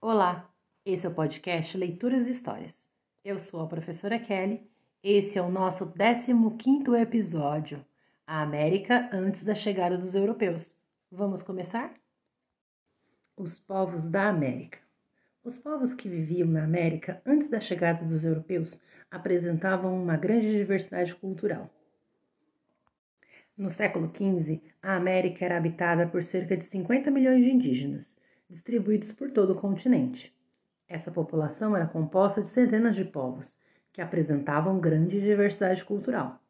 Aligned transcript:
Olá, 0.00 0.54
esse 0.84 1.06
é 1.06 1.08
o 1.08 1.14
podcast 1.14 1.76
Leituras 1.76 2.28
e 2.28 2.32
Histórias. 2.32 2.86
Eu 3.24 3.40
sou 3.40 3.62
a 3.62 3.66
professora 3.66 4.18
Kelly. 4.18 4.70
Esse 5.02 5.38
é 5.38 5.42
o 5.42 5.50
nosso 5.50 5.86
15º 5.86 6.94
episódio, 7.00 7.84
a 8.26 8.42
América 8.42 9.08
antes 9.10 9.42
da 9.42 9.54
chegada 9.54 9.96
dos 9.96 10.14
europeus. 10.14 10.78
Vamos 11.10 11.42
começar? 11.42 11.94
Os 13.36 13.58
povos 13.58 14.06
da 14.06 14.28
América. 14.28 14.78
Os 15.42 15.58
povos 15.58 15.94
que 15.94 16.10
viviam 16.10 16.46
na 16.46 16.64
América 16.64 17.22
antes 17.24 17.48
da 17.48 17.58
chegada 17.58 18.04
dos 18.04 18.22
europeus 18.22 18.78
apresentavam 19.10 20.00
uma 20.00 20.16
grande 20.16 20.52
diversidade 20.52 21.14
cultural. 21.14 21.70
No 23.56 23.70
século 23.70 24.12
XV, 24.14 24.62
a 24.82 24.94
América 24.94 25.46
era 25.46 25.56
habitada 25.56 26.06
por 26.06 26.22
cerca 26.22 26.54
de 26.54 26.66
50 26.66 27.10
milhões 27.10 27.42
de 27.42 27.50
indígenas, 27.50 28.15
distribuídos 28.48 29.12
por 29.12 29.30
todo 29.30 29.52
o 29.52 29.60
continente. 29.60 30.34
Essa 30.88 31.10
população 31.10 31.76
era 31.76 31.86
composta 31.86 32.40
de 32.40 32.48
centenas 32.48 32.94
de 32.94 33.04
povos, 33.04 33.58
que 33.92 34.00
apresentavam 34.00 34.78
grande 34.78 35.20
diversidade 35.20 35.84
cultural. 35.84 36.40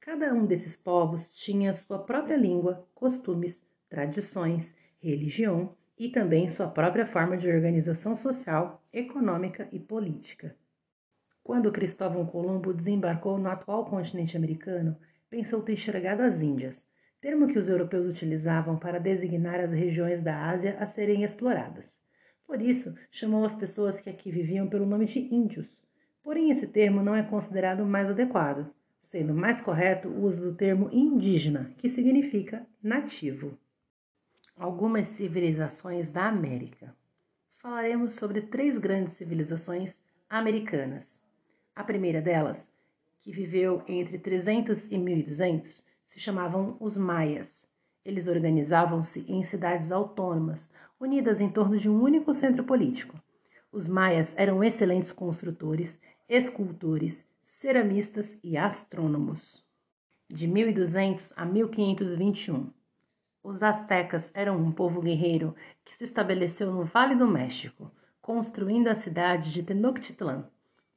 Cada 0.00 0.34
um 0.34 0.44
desses 0.44 0.76
povos 0.76 1.32
tinha 1.32 1.72
sua 1.72 1.98
própria 1.98 2.36
língua, 2.36 2.86
costumes, 2.94 3.64
tradições, 3.88 4.74
religião 5.00 5.74
e 5.98 6.08
também 6.08 6.50
sua 6.50 6.66
própria 6.66 7.06
forma 7.06 7.36
de 7.36 7.48
organização 7.48 8.16
social, 8.16 8.82
econômica 8.92 9.68
e 9.70 9.78
política. 9.78 10.56
Quando 11.44 11.72
Cristóvão 11.72 12.26
Colombo 12.26 12.74
desembarcou 12.74 13.38
no 13.38 13.48
atual 13.48 13.84
continente 13.84 14.36
americano, 14.36 14.96
pensou 15.30 15.62
ter 15.62 15.76
chegado 15.76 16.20
às 16.20 16.42
Índias, 16.42 16.86
termo 17.22 17.46
que 17.46 17.58
os 17.58 17.68
europeus 17.68 18.04
utilizavam 18.04 18.76
para 18.76 18.98
designar 18.98 19.60
as 19.60 19.70
regiões 19.70 20.20
da 20.20 20.50
Ásia 20.50 20.76
a 20.80 20.88
serem 20.88 21.22
exploradas. 21.22 21.84
Por 22.44 22.60
isso, 22.60 22.92
chamou 23.12 23.44
as 23.44 23.54
pessoas 23.54 24.00
que 24.00 24.10
aqui 24.10 24.28
viviam 24.28 24.68
pelo 24.68 24.84
nome 24.84 25.06
de 25.06 25.20
índios. 25.32 25.80
Porém, 26.20 26.50
esse 26.50 26.66
termo 26.66 27.00
não 27.00 27.14
é 27.14 27.22
considerado 27.22 27.86
mais 27.86 28.10
adequado, 28.10 28.68
sendo 29.00 29.32
mais 29.32 29.60
correto 29.60 30.08
o 30.08 30.24
uso 30.24 30.42
do 30.42 30.56
termo 30.56 30.90
indígena, 30.92 31.72
que 31.78 31.88
significa 31.88 32.66
nativo. 32.82 33.56
Algumas 34.56 35.08
civilizações 35.08 36.10
da 36.10 36.26
América. 36.26 36.92
Falaremos 37.58 38.16
sobre 38.16 38.42
três 38.42 38.76
grandes 38.78 39.14
civilizações 39.14 40.02
americanas. 40.28 41.24
A 41.74 41.84
primeira 41.84 42.20
delas 42.20 42.68
que 43.20 43.30
viveu 43.30 43.84
entre 43.86 44.18
300 44.18 44.90
e 44.90 44.98
1200, 44.98 45.84
se 46.12 46.20
chamavam 46.20 46.76
os 46.78 46.94
Maias. 46.94 47.66
Eles 48.04 48.28
organizavam-se 48.28 49.24
em 49.26 49.42
cidades 49.44 49.90
autônomas, 49.90 50.70
unidas 51.00 51.40
em 51.40 51.48
torno 51.48 51.78
de 51.78 51.88
um 51.88 52.02
único 52.02 52.34
centro 52.34 52.64
político. 52.64 53.18
Os 53.72 53.88
Maias 53.88 54.36
eram 54.36 54.62
excelentes 54.62 55.10
construtores, 55.10 55.98
escultores, 56.28 57.26
ceramistas 57.42 58.38
e 58.44 58.58
astrônomos. 58.58 59.64
De 60.28 60.46
1200 60.46 61.32
a 61.34 61.46
1521. 61.46 62.70
Os 63.42 63.62
astecas 63.62 64.30
eram 64.34 64.58
um 64.58 64.70
povo 64.70 65.00
guerreiro 65.00 65.56
que 65.82 65.96
se 65.96 66.04
estabeleceu 66.04 66.70
no 66.70 66.84
Vale 66.84 67.14
do 67.14 67.26
México, 67.26 67.90
construindo 68.20 68.88
a 68.88 68.94
cidade 68.94 69.50
de 69.50 69.62
Tenochtitlan, 69.62 70.44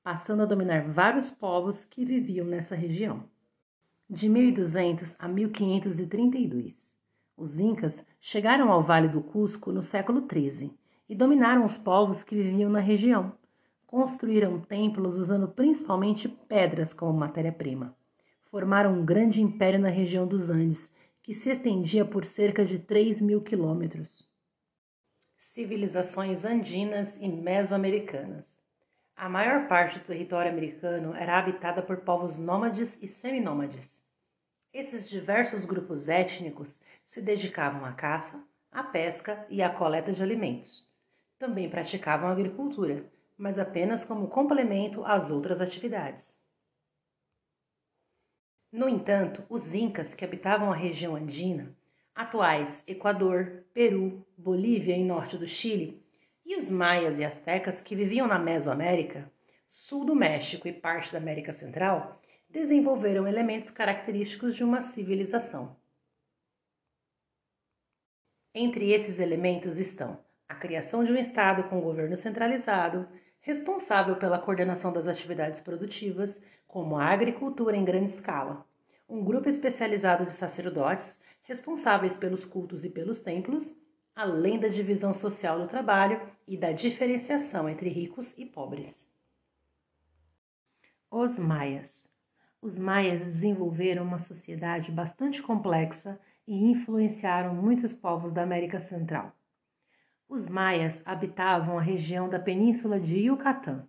passando 0.04 0.44
a 0.44 0.46
dominar 0.46 0.92
vários 0.92 1.32
povos 1.32 1.86
que 1.86 2.04
viviam 2.04 2.46
nessa 2.46 2.76
região. 2.76 3.24
De 4.08 4.30
1200 4.30 5.20
a 5.20 5.28
1532, 5.28 6.94
os 7.36 7.60
Incas 7.60 8.06
chegaram 8.22 8.72
ao 8.72 8.84
Vale 8.84 9.08
do 9.08 9.20
Cusco 9.20 9.72
no 9.72 9.82
século 9.82 10.28
XIII 10.32 10.72
e 11.10 11.16
dominaram 11.16 11.66
os 11.66 11.76
povos 11.76 12.24
que 12.24 12.36
viviam 12.36 12.70
na 12.70 12.80
região. 12.80 13.34
Construíram 13.88 14.62
templos 14.62 15.18
usando 15.18 15.48
principalmente 15.48 16.30
pedras 16.30 16.94
como 16.94 17.18
matéria-prima. 17.18 17.98
Formaram 18.52 18.94
um 18.94 19.04
grande 19.04 19.42
império 19.42 19.80
na 19.80 19.90
região 19.90 20.28
dos 20.28 20.52
Andes, 20.52 20.94
que 21.24 21.34
se 21.34 21.50
estendia 21.50 22.06
por 22.06 22.28
cerca 22.28 22.64
de 22.64 22.78
3 22.78 23.20
mil 23.20 23.42
quilômetros. 23.42 24.24
Civilizações 25.40 26.46
andinas 26.46 27.20
e 27.20 27.28
mesoamericanas. 27.28 28.65
A 29.16 29.30
maior 29.30 29.68
parte 29.70 29.98
do 29.98 30.06
território 30.06 30.52
americano 30.52 31.16
era 31.16 31.40
habitada 31.40 31.82
por 31.82 31.98
povos 32.02 32.38
nômades 32.38 33.02
e 33.02 33.08
seminômades. 33.08 34.02
Esses 34.74 35.10
diversos 35.10 35.64
grupos 35.64 36.10
étnicos 36.10 36.84
se 37.06 37.22
dedicavam 37.22 37.86
à 37.86 37.94
caça, 37.94 38.46
à 38.70 38.84
pesca 38.84 39.48
e 39.50 39.64
à 39.64 39.70
coleta 39.70 40.12
de 40.12 40.22
alimentos. 40.22 40.86
Também 41.40 41.70
praticavam 41.70 42.28
agricultura, 42.30 43.10
mas 43.38 43.58
apenas 43.58 44.04
como 44.04 44.28
complemento 44.28 45.06
às 45.06 45.30
outras 45.30 45.62
atividades. 45.62 46.38
No 48.70 48.90
entanto, 48.90 49.46
os 49.50 49.74
incas 49.74 50.14
que 50.14 50.26
habitavam 50.26 50.74
a 50.74 50.76
região 50.76 51.16
andina, 51.16 51.74
atuais 52.14 52.84
Equador, 52.86 53.64
Peru, 53.74 54.26
Bolívia 54.38 54.98
e 54.98 55.06
norte 55.06 55.38
do 55.38 55.48
Chile, 55.48 56.05
e 56.46 56.56
os 56.58 56.70
maias 56.70 57.18
e 57.18 57.26
astecas 57.26 57.82
que 57.82 57.96
viviam 57.96 58.28
na 58.28 58.38
Mesoamérica, 58.38 59.32
sul 59.70 60.06
do 60.06 60.16
México 60.16 60.68
e 60.68 60.74
parte 60.74 61.12
da 61.12 61.18
América 61.18 61.54
Central, 61.54 62.22
desenvolveram 62.50 63.28
elementos 63.28 63.72
característicos 63.72 64.56
de 64.56 64.64
uma 64.64 64.82
civilização. 64.82 65.76
Entre 68.54 68.94
esses 68.94 69.20
elementos 69.20 69.80
estão 69.80 70.24
a 70.48 70.56
criação 70.56 71.04
de 71.04 71.12
um 71.12 71.18
Estado 71.18 71.68
com 71.68 71.82
governo 71.82 72.16
centralizado, 72.16 73.08
responsável 73.42 74.16
pela 74.16 74.40
coordenação 74.40 74.94
das 74.94 75.08
atividades 75.08 75.60
produtivas, 75.60 76.42
como 76.68 76.98
a 76.98 77.06
agricultura 77.06 77.76
em 77.76 77.84
grande 77.84 78.12
escala, 78.12 78.66
um 79.08 79.24
grupo 79.24 79.50
especializado 79.50 80.26
de 80.26 80.36
sacerdotes, 80.36 81.26
responsáveis 81.44 82.18
pelos 82.18 82.46
cultos 82.46 82.86
e 82.86 82.90
pelos 82.90 83.22
templos, 83.22 83.78
além 84.16 84.58
da 84.58 84.70
divisão 84.70 85.14
social 85.14 85.60
do 85.60 85.68
trabalho 85.68 86.22
e 86.48 86.56
da 86.56 86.72
diferenciação 86.72 87.68
entre 87.68 87.90
ricos 87.90 88.38
e 88.38 88.46
pobres. 88.46 89.12
Os 91.12 91.38
Maias. 91.38 92.08
Os 92.62 92.80
Maias 92.80 93.22
desenvolveram 93.22 94.04
uma 94.04 94.18
sociedade 94.18 94.90
bastante 94.92 95.42
complexa 95.42 96.18
e 96.48 96.56
influenciaram 96.72 97.54
muitos 97.54 97.94
povos 97.94 98.32
da 98.32 98.44
América 98.44 98.80
Central. 98.80 99.36
Os 100.30 100.48
Maias 100.48 101.06
habitavam 101.06 101.78
a 101.78 101.82
região 101.82 102.30
da 102.30 102.40
península 102.40 103.00
de 103.00 103.16
Yucatán 103.16 103.86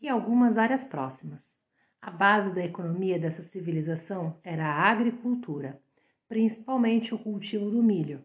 e 0.00 0.08
algumas 0.08 0.58
áreas 0.58 0.84
próximas. 0.84 1.56
A 2.02 2.10
base 2.10 2.54
da 2.54 2.64
economia 2.64 3.18
dessa 3.18 3.42
civilização 3.42 4.36
era 4.42 4.66
a 4.66 4.90
agricultura, 4.90 5.80
principalmente 6.28 7.14
o 7.14 7.18
cultivo 7.18 7.70
do 7.70 7.82
milho, 7.82 8.24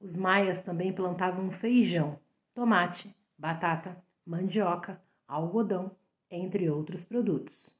os 0.00 0.16
maias 0.16 0.64
também 0.64 0.92
plantavam 0.92 1.50
feijão, 1.50 2.18
tomate, 2.54 3.14
batata, 3.36 4.02
mandioca, 4.24 5.00
algodão, 5.28 5.90
entre 6.30 6.70
outros 6.70 7.04
produtos. 7.04 7.70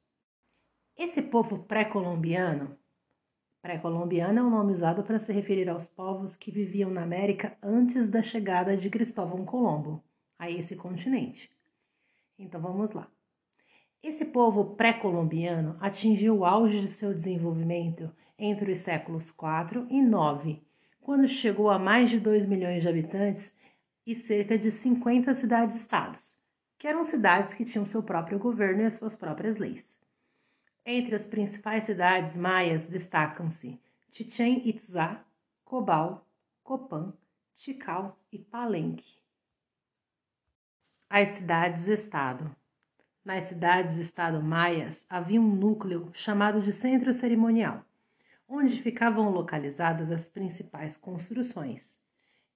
Esse 0.95 1.21
povo 1.21 1.63
pré-colombiano, 1.63 2.77
pré-colombiano 3.61 4.39
é 4.39 4.43
um 4.43 4.49
nome 4.49 4.73
usado 4.73 5.03
para 5.03 5.19
se 5.19 5.33
referir 5.33 5.67
aos 5.67 5.89
povos 5.89 6.35
que 6.35 6.51
viviam 6.51 6.91
na 6.91 7.01
América 7.01 7.57
antes 7.61 8.09
da 8.09 8.21
chegada 8.21 8.77
de 8.77 8.89
Cristóvão 8.89 9.43
Colombo 9.45 10.03
a 10.37 10.49
esse 10.49 10.75
continente. 10.75 11.49
Então 12.37 12.61
vamos 12.61 12.91
lá. 12.91 13.07
Esse 14.03 14.25
povo 14.25 14.75
pré-colombiano 14.75 15.77
atingiu 15.79 16.37
o 16.37 16.45
auge 16.45 16.81
de 16.81 16.89
seu 16.89 17.13
desenvolvimento 17.13 18.11
entre 18.37 18.71
os 18.71 18.81
séculos 18.81 19.31
4 19.31 19.87
e 19.89 20.01
9 20.01 20.61
quando 21.01 21.27
chegou 21.27 21.69
a 21.69 21.79
mais 21.79 22.09
de 22.09 22.19
2 22.19 22.45
milhões 22.47 22.81
de 22.81 22.87
habitantes 22.87 23.55
e 24.05 24.15
cerca 24.15 24.57
de 24.57 24.71
50 24.71 25.33
cidades-estados, 25.33 26.37
que 26.77 26.87
eram 26.87 27.03
cidades 27.03 27.53
que 27.53 27.65
tinham 27.65 27.85
seu 27.85 28.01
próprio 28.01 28.39
governo 28.39 28.83
e 28.83 28.85
as 28.85 28.95
suas 28.95 29.15
próprias 29.15 29.57
leis. 29.57 29.99
Entre 30.85 31.15
as 31.15 31.27
principais 31.27 31.83
cidades 31.85 32.37
maias 32.37 32.87
destacam-se 32.87 33.79
Chichen 34.11 34.67
Itzá, 34.67 35.23
Cobal, 35.63 36.25
Copan, 36.63 37.13
Tikal 37.55 38.19
e 38.31 38.39
Palenque. 38.39 39.21
As 41.09 41.31
cidades-estado. 41.31 42.55
Nas 43.23 43.47
cidades-estado 43.47 44.41
maias 44.41 45.05
havia 45.09 45.39
um 45.39 45.55
núcleo 45.55 46.09
chamado 46.13 46.61
de 46.61 46.73
centro 46.73 47.13
cerimonial 47.13 47.85
onde 48.51 48.81
ficavam 48.81 49.29
localizadas 49.29 50.11
as 50.11 50.29
principais 50.29 50.97
construções. 50.97 51.97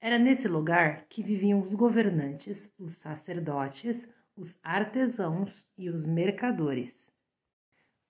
Era 0.02 0.20
nesse 0.20 0.46
lugar 0.46 1.06
que 1.08 1.24
viviam 1.24 1.62
os 1.62 1.74
governantes, 1.74 2.70
os 2.78 2.98
sacerdotes, 2.98 4.06
os 4.36 4.60
artesãos 4.62 5.66
e 5.78 5.90
os 5.90 6.06
mercadores. 6.06 7.10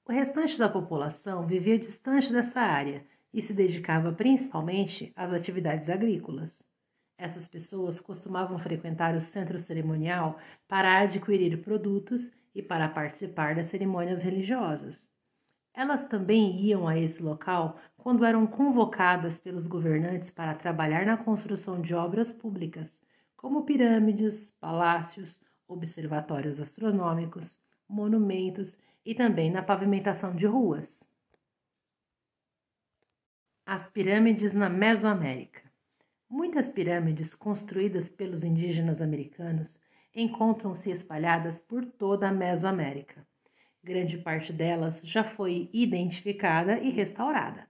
O 0.04 0.12
restante 0.12 0.58
da 0.58 0.68
população 0.68 1.46
vivia 1.46 1.78
distante 1.78 2.34
dessa 2.34 2.60
área 2.60 3.06
e 3.32 3.42
se 3.42 3.54
dedicava 3.54 4.12
principalmente 4.12 5.14
às 5.16 5.32
atividades 5.32 5.88
agrícolas. 5.88 6.64
Essas 7.18 7.48
pessoas 7.48 8.00
costumavam 8.00 8.58
frequentar 8.58 9.16
o 9.16 9.22
centro 9.22 9.60
cerimonial 9.60 10.40
para 10.68 11.02
adquirir 11.02 11.62
produtos 11.62 12.32
e 12.54 12.64
para 12.64 12.90
participar 12.90 13.56
das 13.56 13.68
cerimônias 13.68 14.24
religiosas. 14.24 15.06
Elas 15.76 16.08
também 16.08 16.58
iam 16.62 16.88
a 16.88 16.98
esse 16.98 17.22
local 17.22 17.78
quando 17.98 18.24
eram 18.24 18.48
convocadas 18.48 19.42
pelos 19.42 19.68
governantes 19.68 20.32
para 20.32 20.56
trabalhar 20.56 21.06
na 21.06 21.18
construção 21.18 21.82
de 21.82 21.94
obras 21.94 22.32
públicas, 22.32 22.98
como 23.36 23.66
pirâmides, 23.66 24.52
palácios, 24.52 25.42
observatórios 25.68 26.62
astronômicos, 26.62 27.62
monumentos 27.90 28.78
e 29.06 29.14
também 29.14 29.52
na 29.52 29.62
pavimentação 29.62 30.34
de 30.34 30.46
ruas. 30.46 31.12
As 33.66 33.92
pirâmides 33.92 34.54
na 34.54 34.70
Mesoamérica. 34.70 35.62
Muitas 36.30 36.70
pirâmides 36.70 37.36
construídas 37.36 38.10
pelos 38.10 38.46
indígenas 38.46 39.02
americanos 39.02 39.78
encontram-se 40.14 40.90
espalhadas 40.90 41.60
por 41.60 41.86
toda 41.86 42.30
a 42.30 42.32
Mesoamérica. 42.32 43.28
Grande 43.86 44.18
parte 44.18 44.52
delas 44.52 45.00
já 45.04 45.24
foi 45.24 45.70
identificada 45.72 46.80
e 46.80 46.90
restaurada. 46.90 47.68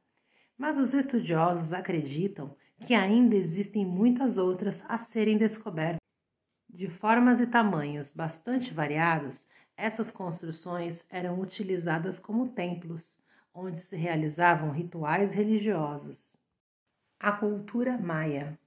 Mas 0.57 0.77
os 0.77 0.93
estudiosos 0.93 1.73
acreditam 1.73 2.55
que 2.87 2.93
ainda 2.93 3.35
existem 3.35 3.85
muitas 3.85 4.37
outras 4.37 4.81
a 4.87 4.97
serem 4.97 5.37
descobertas. 5.37 5.99
De 6.69 6.87
formas 6.87 7.41
e 7.41 7.45
tamanhos 7.45 8.13
bastante 8.13 8.73
variados, 8.73 9.45
essas 9.75 10.09
construções 10.09 11.05
eram 11.09 11.37
utilizadas 11.41 12.17
como 12.17 12.47
templos, 12.47 13.21
onde 13.53 13.81
se 13.81 13.97
realizavam 13.97 14.71
rituais 14.71 15.29
religiosos. 15.31 16.33
A 17.19 17.33
cultura 17.33 17.97
maia. 17.97 18.57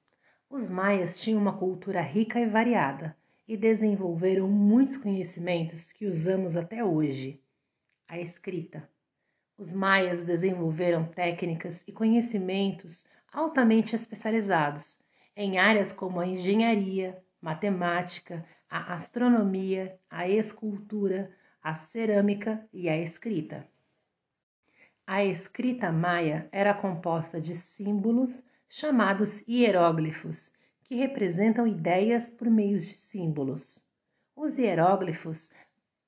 Os 0.51 0.69
maias 0.69 1.19
tinham 1.19 1.41
uma 1.41 1.57
cultura 1.57 2.03
rica 2.03 2.39
e 2.39 2.45
variada, 2.45 3.17
e 3.49 3.57
desenvolveram 3.57 4.47
muitos 4.47 4.99
conhecimentos 4.99 5.91
que 5.91 6.07
usamos 6.07 6.55
até 6.55 6.85
hoje. 6.85 7.41
A 8.07 8.21
escrita. 8.21 8.89
Os 9.57 9.73
maias 9.73 10.23
desenvolveram 10.23 11.07
técnicas 11.07 11.83
e 11.89 11.93
conhecimentos 11.93 13.07
altamente 13.33 13.97
especializados 13.97 14.99
em 15.35 15.59
áreas 15.59 15.93
como 15.93 16.21
a 16.21 16.27
engenharia, 16.27 17.21
matemática, 17.41 18.45
a 18.69 18.95
astronomia, 18.95 19.99
a 20.11 20.29
escultura, 20.29 21.35
a 21.63 21.75
cerâmica 21.75 22.67
e 22.73 22.89
a 22.89 22.99
escrita. 22.99 23.67
A 25.07 25.25
escrita 25.25 25.91
maia 25.91 26.49
era 26.53 26.75
composta 26.75 27.41
de 27.41 27.57
símbolos 27.57 28.47
chamados 28.69 29.47
hieróglifos, 29.49 30.53
que 30.89 30.95
representam 30.95 31.67
ideias 31.67 32.33
por 32.33 32.49
meio 32.49 32.81
de 32.81 32.97
símbolos. 32.97 33.79
Os 34.35 34.59
hieróglifos 34.59 35.53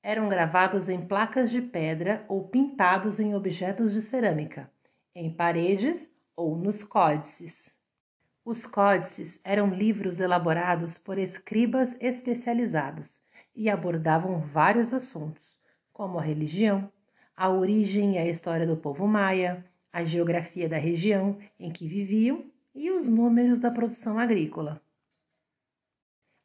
eram 0.01 0.27
gravados 0.27 0.89
em 0.89 1.05
placas 1.05 1.51
de 1.51 1.61
pedra 1.61 2.25
ou 2.27 2.47
pintados 2.47 3.19
em 3.19 3.35
objetos 3.35 3.93
de 3.93 4.01
cerâmica, 4.01 4.71
em 5.13 5.31
paredes 5.31 6.11
ou 6.35 6.57
nos 6.57 6.83
códices. 6.83 7.77
Os 8.43 8.65
códices 8.65 9.39
eram 9.43 9.69
livros 9.69 10.19
elaborados 10.19 10.97
por 10.97 11.19
escribas 11.19 11.95
especializados 12.01 13.23
e 13.55 13.69
abordavam 13.69 14.39
vários 14.39 14.91
assuntos, 14.91 15.55
como 15.93 16.17
a 16.17 16.23
religião, 16.23 16.91
a 17.37 17.47
origem 17.49 18.15
e 18.15 18.17
a 18.17 18.27
história 18.27 18.65
do 18.65 18.75
povo 18.75 19.05
maia, 19.05 19.63
a 19.93 20.03
geografia 20.03 20.67
da 20.67 20.77
região 20.77 21.37
em 21.59 21.71
que 21.71 21.87
viviam 21.87 22.50
e 22.73 22.91
os 22.91 23.07
números 23.07 23.59
da 23.59 23.69
produção 23.69 24.17
agrícola. 24.17 24.81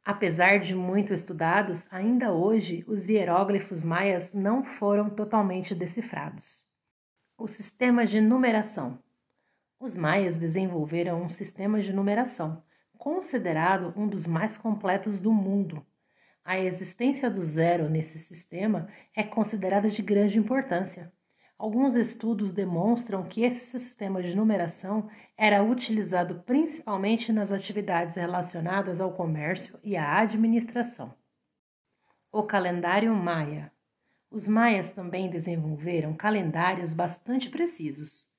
Apesar 0.03 0.59
de 0.59 0.73
muito 0.73 1.13
estudados, 1.13 1.91
ainda 1.91 2.31
hoje 2.31 2.83
os 2.87 3.09
hieróglifos 3.09 3.83
maias 3.83 4.33
não 4.33 4.63
foram 4.63 5.09
totalmente 5.09 5.75
decifrados. 5.75 6.63
O 7.37 7.47
sistema 7.47 8.07
de 8.07 8.21
numeração. 8.21 8.99
Os 9.79 9.97
maias 9.97 10.39
desenvolveram 10.39 11.21
um 11.21 11.29
sistema 11.29 11.81
de 11.81 11.91
numeração, 11.91 12.63
considerado 12.97 13.93
um 13.95 14.07
dos 14.07 14.25
mais 14.25 14.57
completos 14.57 15.19
do 15.19 15.31
mundo. 15.31 15.85
A 16.43 16.57
existência 16.57 17.29
do 17.29 17.43
zero 17.43 17.89
nesse 17.89 18.19
sistema 18.19 18.87
é 19.13 19.23
considerada 19.23 19.89
de 19.89 20.01
grande 20.01 20.39
importância. 20.39 21.11
Alguns 21.59 21.95
estudos 21.95 22.53
demonstram 22.53 23.23
que 23.23 23.41
esse 23.41 23.79
sistema 23.79 24.21
de 24.21 24.35
numeração 24.35 25.09
era 25.35 25.63
utilizado 25.63 26.43
principalmente 26.45 27.33
nas 27.33 27.51
atividades 27.51 28.15
relacionadas 28.15 29.01
ao 29.01 29.13
comércio 29.13 29.79
e 29.83 29.97
à 29.97 30.19
administração. 30.19 31.11
O 32.31 32.43
calendário 32.43 33.11
maia. 33.15 33.71
Os 34.29 34.47
maias 34.47 34.93
também 34.93 35.31
desenvolveram 35.31 36.13
calendários 36.13 36.93
bastante 36.93 37.49
precisos. 37.49 38.29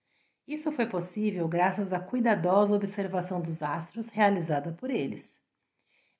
Isso 0.47 0.71
foi 0.71 0.87
possível 0.87 1.49
graças 1.49 1.93
à 1.93 1.99
cuidadosa 1.99 2.77
observação 2.77 3.41
dos 3.41 3.65
astros 3.65 4.11
realizada 4.11 4.71
por 4.73 4.91
eles. 4.91 5.41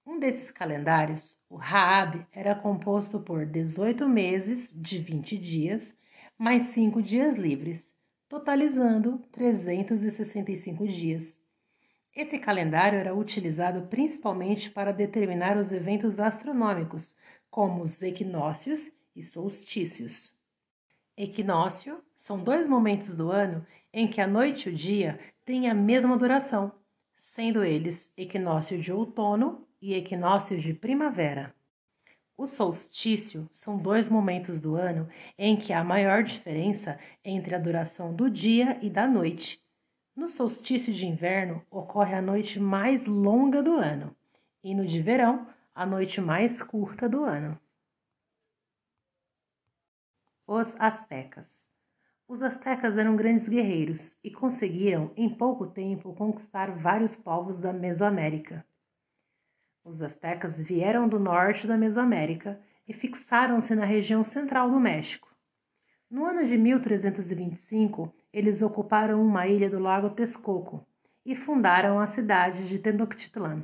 Um 0.05 0.19
desses 0.19 0.51
calendários, 0.51 1.39
o 1.49 1.57
Raab, 1.57 2.27
era 2.33 2.57
composto 2.57 3.21
por 3.21 3.47
18 3.47 4.09
meses 4.09 4.75
de 4.75 4.99
20 4.99 5.39
dias 5.39 5.97
mais 6.39 6.69
cinco 6.69 7.03
dias 7.03 7.37
livres, 7.37 7.97
totalizando 8.29 9.19
365 9.33 10.87
dias. 10.87 11.43
Esse 12.15 12.39
calendário 12.39 12.97
era 12.97 13.13
utilizado 13.13 13.89
principalmente 13.89 14.71
para 14.71 14.93
determinar 14.93 15.57
os 15.57 15.73
eventos 15.73 16.21
astronômicos, 16.21 17.17
como 17.51 17.83
os 17.83 18.01
equinócios 18.03 18.93
e 19.17 19.23
solstícios. 19.25 20.33
Equinócio 21.17 22.01
são 22.17 22.43
dois 22.43 22.69
momentos 22.69 23.17
do 23.17 23.33
ano 23.33 23.67
em 23.93 24.07
que 24.07 24.21
a 24.21 24.27
noite 24.27 24.69
e 24.69 24.73
o 24.73 24.77
dia 24.77 25.19
têm 25.45 25.69
a 25.69 25.75
mesma 25.75 26.17
duração, 26.17 26.73
sendo 27.17 27.65
eles 27.65 28.13
equinócio 28.17 28.81
de 28.81 28.93
outono 28.93 29.67
e 29.83 29.95
equinócio 29.95 30.57
de 30.61 30.73
primavera. 30.73 31.53
O 32.39 32.47
solstício 32.47 33.51
são 33.53 33.77
dois 33.77 34.09
momentos 34.09 34.61
do 34.61 34.77
ano 34.77 35.09
em 35.37 35.57
que 35.57 35.73
há 35.73 35.83
maior 35.83 36.23
diferença 36.23 36.97
entre 37.25 37.53
a 37.53 37.59
duração 37.59 38.15
do 38.15 38.31
dia 38.31 38.79
e 38.81 38.89
da 38.89 39.09
noite. 39.09 39.61
No 40.15 40.29
solstício 40.29 40.95
de 40.95 41.05
inverno 41.05 41.61
ocorre 41.69 42.15
a 42.15 42.23
noite 42.23 42.61
mais 42.61 43.07
longa 43.07 43.61
do 43.61 43.73
ano, 43.73 44.15
e 44.63 44.73
no 44.73 44.87
de 44.87 45.03
verão, 45.03 45.49
a 45.75 45.85
noite 45.85 46.21
mais 46.21 46.63
curta 46.63 47.09
do 47.09 47.25
ano. 47.25 47.59
Os 50.47 50.81
Aztecas. 50.81 51.69
Os 52.29 52.41
Aztecas 52.41 52.97
eram 52.97 53.17
grandes 53.17 53.49
guerreiros 53.49 54.17
e 54.23 54.31
conseguiram, 54.31 55.11
em 55.17 55.29
pouco 55.29 55.67
tempo, 55.67 56.15
conquistar 56.15 56.71
vários 56.71 57.17
povos 57.17 57.59
da 57.59 57.73
Mesoamérica. 57.73 58.65
Os 59.89 60.03
astecas 60.03 60.61
vieram 60.61 61.09
do 61.09 61.19
norte 61.19 61.67
da 61.67 61.75
Mesoamérica 61.75 62.61
e 62.87 62.93
fixaram-se 62.93 63.75
na 63.75 63.87
região 63.87 64.23
central 64.23 64.71
do 64.71 64.79
México. 64.79 65.35
No 66.11 66.27
ano 66.27 66.47
de 66.47 66.59
1325, 66.59 68.15
eles 68.31 68.61
ocuparam 68.61 69.25
uma 69.25 69.47
ilha 69.47 69.71
do 69.71 69.79
lago 69.79 70.11
Texcoco 70.11 70.87
e 71.25 71.35
fundaram 71.35 71.99
a 71.99 72.07
cidade 72.07 72.69
de 72.69 72.79
Tenochtitlan. 72.79 73.63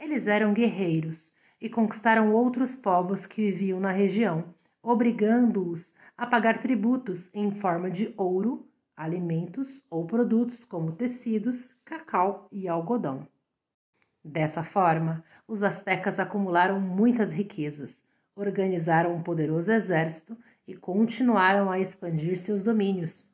Eles 0.00 0.26
eram 0.26 0.52
guerreiros 0.52 1.32
e 1.60 1.68
conquistaram 1.68 2.34
outros 2.34 2.74
povos 2.74 3.24
que 3.24 3.52
viviam 3.52 3.78
na 3.78 3.92
região, 3.92 4.52
obrigando-os 4.82 5.94
a 6.18 6.26
pagar 6.26 6.60
tributos 6.60 7.32
em 7.32 7.52
forma 7.52 7.88
de 7.88 8.12
ouro, 8.16 8.68
alimentos 8.96 9.80
ou 9.88 10.04
produtos 10.08 10.64
como 10.64 10.96
tecidos, 10.96 11.74
cacau 11.84 12.48
e 12.50 12.66
algodão. 12.66 13.28
Dessa 14.22 14.62
forma, 14.62 15.24
os 15.48 15.62
astecas 15.62 16.20
acumularam 16.20 16.78
muitas 16.78 17.32
riquezas, 17.32 18.06
organizaram 18.36 19.14
um 19.14 19.22
poderoso 19.22 19.72
exército 19.72 20.36
e 20.66 20.76
continuaram 20.76 21.70
a 21.70 21.80
expandir 21.80 22.38
seus 22.38 22.62
domínios. 22.62 23.32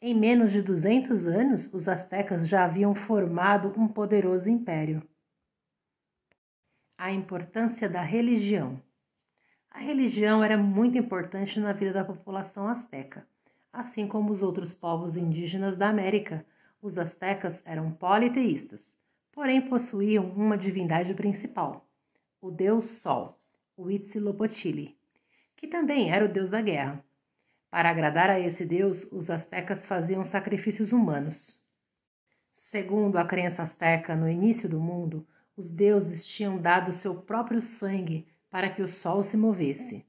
Em 0.00 0.12
menos 0.12 0.50
de 0.50 0.60
200 0.60 1.26
anos, 1.26 1.72
os 1.72 1.88
astecas 1.88 2.48
já 2.48 2.64
haviam 2.64 2.94
formado 2.94 3.72
um 3.80 3.86
poderoso 3.86 4.50
império. 4.50 5.02
A 6.98 7.12
importância 7.12 7.88
da 7.88 8.02
religião. 8.02 8.82
A 9.70 9.78
religião 9.78 10.42
era 10.42 10.58
muito 10.58 10.98
importante 10.98 11.58
na 11.60 11.72
vida 11.72 11.92
da 11.92 12.04
população 12.04 12.68
asteca, 12.68 13.26
assim 13.72 14.06
como 14.06 14.32
os 14.32 14.42
outros 14.42 14.74
povos 14.74 15.16
indígenas 15.16 15.76
da 15.76 15.88
América. 15.88 16.44
Os 16.82 16.98
astecas 16.98 17.64
eram 17.66 17.90
politeístas 17.92 18.96
porém 19.34 19.60
possuíam 19.60 20.30
uma 20.30 20.56
divindade 20.56 21.12
principal, 21.12 21.88
o 22.40 22.52
deus 22.52 22.90
Sol, 22.92 23.36
Huitzilopochtli, 23.76 24.96
que 25.56 25.66
também 25.66 26.12
era 26.12 26.24
o 26.24 26.32
deus 26.32 26.50
da 26.50 26.62
guerra. 26.62 27.04
Para 27.68 27.90
agradar 27.90 28.30
a 28.30 28.38
esse 28.38 28.64
deus, 28.64 29.02
os 29.10 29.30
astecas 29.30 29.84
faziam 29.84 30.24
sacrifícios 30.24 30.92
humanos. 30.92 31.60
Segundo 32.52 33.16
a 33.16 33.24
crença 33.24 33.64
asteca, 33.64 34.14
no 34.14 34.28
início 34.28 34.68
do 34.68 34.78
mundo, 34.78 35.26
os 35.56 35.72
deuses 35.72 36.24
tinham 36.24 36.56
dado 36.56 36.92
seu 36.92 37.16
próprio 37.16 37.60
sangue 37.60 38.28
para 38.48 38.70
que 38.70 38.82
o 38.82 38.88
sol 38.88 39.24
se 39.24 39.36
movesse. 39.36 40.06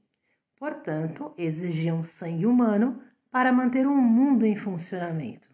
Portanto, 0.56 1.34
exigiam 1.36 2.04
sangue 2.04 2.46
humano 2.46 3.02
para 3.30 3.52
manter 3.52 3.86
um 3.88 3.96
mundo 3.96 4.46
em 4.46 4.54
funcionamento. 4.56 5.48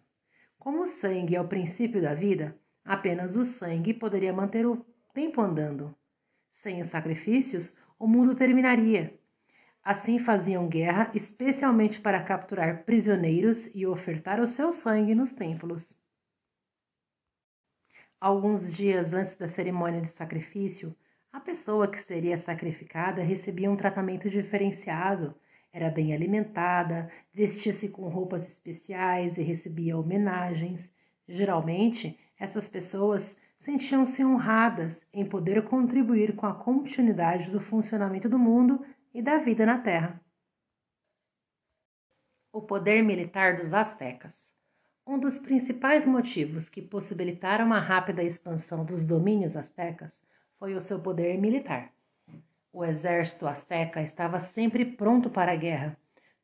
Como 0.59 0.83
o 0.83 0.87
sangue 0.87 1.35
é 1.35 1.41
o 1.41 1.47
princípio 1.47 2.01
da 2.01 2.13
vida, 2.13 2.55
apenas 2.83 3.35
o 3.35 3.45
sangue 3.45 3.93
poderia 3.93 4.33
manter 4.33 4.65
o 4.65 4.85
tempo 5.13 5.41
andando. 5.41 5.95
Sem 6.51 6.81
os 6.81 6.89
sacrifícios, 6.89 7.75
o 7.99 8.07
mundo 8.07 8.35
terminaria. 8.35 9.17
Assim 9.83 10.19
faziam 10.19 10.67
guerra 10.67 11.11
especialmente 11.13 11.99
para 11.99 12.23
capturar 12.23 12.83
prisioneiros 12.83 13.69
e 13.75 13.85
ofertar 13.85 14.39
o 14.39 14.47
seu 14.47 14.71
sangue 14.71 15.13
nos 15.13 15.33
templos. 15.33 16.01
Alguns 18.19 18.73
dias 18.73 19.13
antes 19.13 19.37
da 19.37 19.49
cerimônia 19.49 20.01
de 20.01 20.11
sacrifício, 20.11 20.95
a 21.31 21.39
pessoa 21.39 21.89
que 21.89 22.01
seria 22.01 22.37
sacrificada 22.37 23.21
recebia 23.21 23.69
um 23.69 23.75
tratamento 23.75 24.29
diferenciado, 24.29 25.35
era 25.73 25.89
bem 25.89 26.13
alimentada, 26.13 27.11
vestia-se 27.33 27.89
com 27.89 28.07
roupas 28.07 28.47
especiais 28.47 29.37
e 29.37 29.41
recebia 29.41 29.97
homenagens. 29.97 30.93
Geralmente, 31.27 32.17
essas 32.39 32.69
pessoas 32.69 33.39
sentiam-se 33.57 34.23
honradas 34.23 35.07
em 35.13 35.25
poder 35.25 35.63
contribuir 35.65 36.35
com 36.35 36.45
a 36.45 36.53
continuidade 36.53 37.49
do 37.49 37.61
funcionamento 37.61 38.27
do 38.27 38.37
mundo 38.37 38.85
e 39.13 39.21
da 39.21 39.37
vida 39.37 39.65
na 39.65 39.77
Terra. 39.77 40.19
O 42.51 42.61
poder 42.61 43.01
militar 43.01 43.57
dos 43.57 43.73
Aztecas. 43.73 44.53
Um 45.05 45.19
dos 45.19 45.37
principais 45.37 46.05
motivos 46.05 46.69
que 46.69 46.81
possibilitaram 46.81 47.73
a 47.73 47.79
rápida 47.79 48.23
expansão 48.23 48.85
dos 48.85 49.05
domínios 49.05 49.55
astecas 49.55 50.21
foi 50.57 50.75
o 50.75 50.81
seu 50.81 50.99
poder 50.99 51.37
militar. 51.37 51.91
O 52.71 52.83
exército 52.83 53.47
asteca 53.47 54.01
estava 54.01 54.39
sempre 54.39 54.85
pronto 54.85 55.29
para 55.29 55.51
a 55.51 55.55
guerra, 55.55 55.97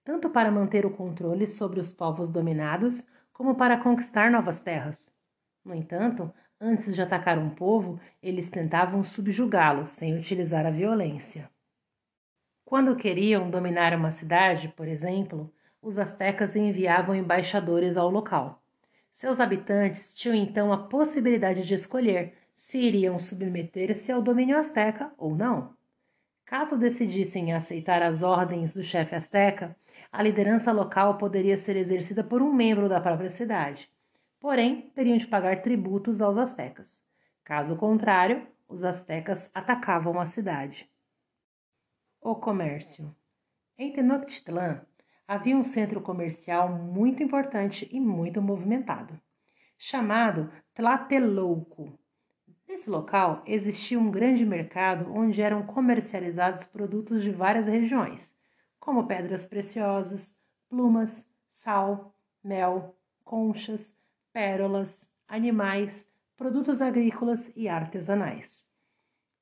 tanto 0.03 0.29
para 0.29 0.51
manter 0.51 0.85
o 0.85 0.91
controle 0.91 1.47
sobre 1.47 1.79
os 1.79 1.93
povos 1.93 2.29
dominados, 2.29 3.07
como 3.31 3.55
para 3.55 3.81
conquistar 3.81 4.29
novas 4.29 4.61
terras. 4.61 5.11
No 5.63 5.75
entanto, 5.75 6.31
antes 6.59 6.93
de 6.93 7.01
atacar 7.01 7.37
um 7.37 7.49
povo, 7.49 7.99
eles 8.21 8.49
tentavam 8.49 9.03
subjugá-lo 9.03 9.87
sem 9.87 10.17
utilizar 10.17 10.65
a 10.65 10.71
violência. 10.71 11.49
Quando 12.65 12.95
queriam 12.95 13.49
dominar 13.49 13.95
uma 13.95 14.11
cidade, 14.11 14.67
por 14.69 14.87
exemplo, 14.87 15.51
os 15.81 15.97
astecas 15.97 16.55
enviavam 16.55 17.15
embaixadores 17.15 17.97
ao 17.97 18.09
local. 18.09 18.61
Seus 19.11 19.39
habitantes 19.39 20.13
tinham 20.13 20.35
então 20.35 20.71
a 20.71 20.77
possibilidade 20.77 21.65
de 21.65 21.73
escolher 21.73 22.37
se 22.55 22.77
iriam 22.77 23.17
submeter-se 23.17 24.11
ao 24.11 24.21
domínio 24.21 24.57
asteca 24.57 25.11
ou 25.17 25.35
não. 25.35 25.73
Caso 26.45 26.77
decidissem 26.77 27.53
aceitar 27.53 28.01
as 28.01 28.21
ordens 28.21 28.73
do 28.73 28.83
chefe 28.83 29.15
asteca, 29.15 29.75
a 30.11 30.21
liderança 30.21 30.71
local 30.71 31.17
poderia 31.17 31.57
ser 31.57 31.75
exercida 31.75 32.23
por 32.23 32.41
um 32.41 32.51
membro 32.51 32.89
da 32.89 32.99
própria 32.99 33.29
cidade. 33.29 33.89
Porém, 34.39 34.89
teriam 34.95 35.17
de 35.17 35.27
pagar 35.27 35.61
tributos 35.61 36.21
aos 36.21 36.37
astecas. 36.37 37.03
Caso 37.43 37.75
contrário, 37.75 38.47
os 38.67 38.83
astecas 38.83 39.51
atacavam 39.53 40.19
a 40.19 40.25
cidade. 40.25 40.89
O 42.21 42.35
comércio. 42.35 43.13
Em 43.77 43.91
Tenochtitlan, 43.91 44.81
havia 45.27 45.57
um 45.57 45.63
centro 45.63 46.01
comercial 46.01 46.69
muito 46.69 47.21
importante 47.21 47.87
e 47.91 47.99
muito 47.99 48.41
movimentado, 48.41 49.19
chamado 49.77 50.51
Tlatelolco. 50.73 51.97
Nesse 52.67 52.89
local 52.89 53.41
existia 53.45 53.99
um 53.99 54.11
grande 54.11 54.45
mercado 54.45 55.11
onde 55.13 55.41
eram 55.41 55.65
comercializados 55.65 56.63
produtos 56.65 57.23
de 57.23 57.31
várias 57.31 57.65
regiões, 57.65 58.33
como 58.79 59.07
pedras 59.07 59.45
preciosas, 59.45 60.39
plumas, 60.69 61.27
sal, 61.49 62.15
mel, 62.43 62.95
conchas, 63.23 63.98
pérolas, 64.39 65.11
animais, 65.27 66.09
produtos 66.37 66.81
agrícolas 66.81 67.51
e 67.57 67.67
artesanais. 67.67 68.65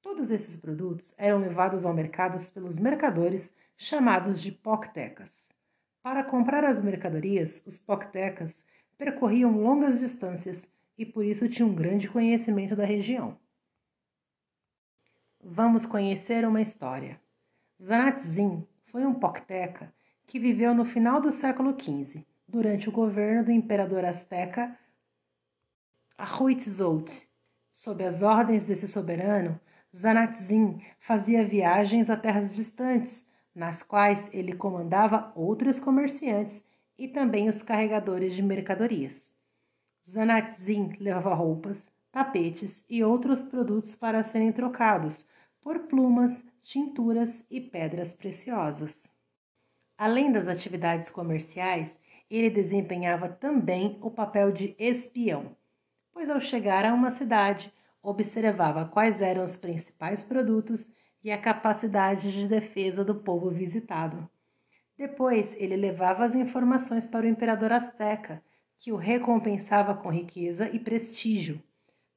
Todos 0.02 0.32
esses 0.32 0.58
produtos 0.58 1.14
eram 1.20 1.38
levados 1.38 1.86
ao 1.86 1.94
mercado 1.94 2.44
pelos 2.52 2.80
mercadores 2.80 3.54
chamados 3.78 4.42
de 4.42 4.52
poctecas. 4.52 5.48
Para 6.02 6.24
comprar 6.24 6.64
as 6.66 6.84
mercadorias, 6.84 7.62
os 7.64 7.80
poctecas 7.80 8.66
percorriam 8.98 9.62
longas 9.62 10.00
distâncias 10.00 10.68
e 10.98 11.06
por 11.06 11.24
isso 11.24 11.48
tinham 11.48 11.70
um 11.70 11.76
grande 11.76 12.10
conhecimento 12.10 12.76
da 12.76 12.84
região. 12.84 13.38
Vamos 15.40 15.86
conhecer 15.86 16.44
uma 16.44 16.64
história. 16.64 17.22
Zanatzin 17.80 18.66
foi 18.88 19.06
um 19.06 19.14
pocteca 19.14 19.94
que 20.26 20.40
viveu 20.40 20.74
no 20.74 20.86
final 20.86 21.22
do 21.22 21.32
século 21.32 21.80
XV, 21.80 22.26
durante 22.48 22.90
o 22.90 22.92
governo 22.92 23.46
do 23.46 23.52
imperador 23.52 24.04
azteca 24.04 24.76
Ahuitzotl. 26.20 27.28
Sob 27.72 28.04
as 28.04 28.24
ordens 28.24 28.66
desse 28.66 28.88
soberano, 28.88 29.60
Zanatzin 29.96 30.82
fazia 31.00 31.48
viagens 31.48 32.10
a 32.10 32.18
terras 32.18 32.52
distantes 32.52 33.24
nas 33.54 33.84
quais 33.84 34.34
ele 34.34 34.54
comandava 34.54 35.32
outros 35.36 35.80
comerciantes 35.80 36.68
e 36.98 37.08
também 37.08 37.48
os 37.50 37.62
carregadores 37.62 38.34
de 38.34 38.42
mercadorias. 38.42 39.32
Zanatzin 40.10 40.96
levava 41.00 41.36
roupas, 41.36 41.88
tapetes 42.12 42.84
e 42.90 43.04
outros 43.04 43.46
produtos 43.46 43.96
para 43.96 44.24
serem 44.24 44.52
trocados 44.52 45.24
por 45.62 45.82
plumas, 45.82 46.44
tinturas 46.64 47.46
e 47.48 47.62
pedras 47.62 48.16
preciosas. 48.16 49.14
Além 49.96 50.32
das 50.32 50.48
atividades 50.48 51.12
comerciais, 51.12 52.02
ele 52.28 52.50
desempenhava 52.50 53.30
também 53.30 54.00
o 54.02 54.10
papel 54.10 54.52
de 54.52 54.76
espião, 54.80 55.56
pois 56.18 56.32
ao 56.32 56.42
chegar 56.42 56.84
a 56.84 56.96
uma 56.96 57.12
cidade, 57.12 57.72
observava 58.02 58.86
quais 58.86 59.22
eram 59.22 59.44
os 59.44 59.56
principais 59.56 60.24
produtos 60.24 60.92
e 61.24 61.30
a 61.30 61.40
capacidade 61.40 62.32
de 62.32 62.48
defesa 62.48 63.06
do 63.06 63.14
povo 63.14 63.52
visitado. 63.52 64.28
Depois, 64.98 65.56
ele 65.60 65.76
levava 65.76 66.26
as 66.26 66.34
informações 66.34 67.08
para 67.08 67.28
o 67.28 67.30
imperador 67.30 67.72
Azteca, 67.72 68.42
que 68.80 68.92
o 68.92 68.96
recompensava 68.96 69.94
com 69.94 70.10
riqueza 70.10 70.68
e 70.70 70.80
prestígio. 70.80 71.62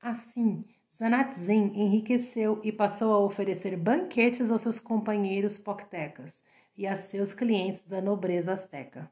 Assim, 0.00 0.64
Zanatzin 0.96 1.70
enriqueceu 1.74 2.58
e 2.64 2.72
passou 2.72 3.12
a 3.12 3.18
oferecer 3.18 3.76
banquetes 3.76 4.50
aos 4.50 4.62
seus 4.62 4.80
companheiros 4.80 5.58
poctecas 5.58 6.42
e 6.74 6.86
a 6.86 6.96
seus 6.96 7.34
clientes 7.34 7.86
da 7.86 8.00
nobreza 8.00 8.54
azteca. 8.54 9.10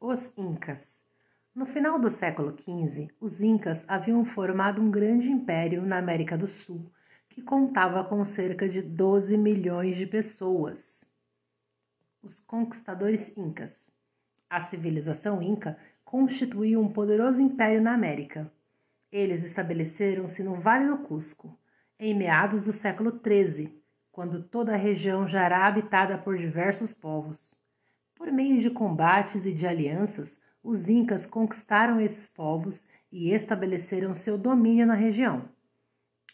Os 0.00 0.32
Incas 0.38 1.04
No 1.54 1.66
final 1.66 2.00
do 2.00 2.10
século 2.10 2.52
XV, 2.52 3.10
os 3.20 3.40
Incas 3.40 3.84
haviam 3.88 4.24
formado 4.24 4.82
um 4.82 4.90
grande 4.90 5.30
império 5.30 5.86
na 5.86 5.98
América 5.98 6.36
do 6.36 6.48
Sul 6.48 6.90
que 7.28 7.40
contava 7.40 8.02
com 8.02 8.24
cerca 8.26 8.68
de 8.68 8.82
12 8.82 9.36
milhões 9.36 9.96
de 9.96 10.04
pessoas. 10.04 11.08
Os 12.20 12.40
conquistadores 12.40 13.32
incas. 13.36 13.92
A 14.50 14.62
civilização 14.62 15.40
inca 15.40 15.78
constituiu 16.04 16.80
um 16.80 16.92
poderoso 16.92 17.40
império 17.40 17.80
na 17.80 17.94
América. 17.94 18.52
Eles 19.12 19.44
estabeleceram-se 19.44 20.42
no 20.42 20.56
Vale 20.56 20.88
do 20.88 20.98
Cusco, 20.98 21.56
em 22.00 22.16
meados 22.16 22.64
do 22.64 22.72
século 22.72 23.20
XIII, 23.24 23.80
quando 24.10 24.42
toda 24.42 24.74
a 24.74 24.76
região 24.76 25.28
já 25.28 25.44
era 25.44 25.64
habitada 25.64 26.18
por 26.18 26.36
diversos 26.36 26.92
povos. 26.92 27.54
Por 28.16 28.32
meio 28.32 28.60
de 28.60 28.70
combates 28.70 29.46
e 29.46 29.52
de 29.52 29.66
alianças, 29.66 30.42
os 30.64 30.88
incas 30.88 31.26
conquistaram 31.26 32.00
esses 32.00 32.32
povos 32.32 32.90
e 33.12 33.30
estabeleceram 33.30 34.14
seu 34.14 34.38
domínio 34.38 34.86
na 34.86 34.94
região. 34.94 35.46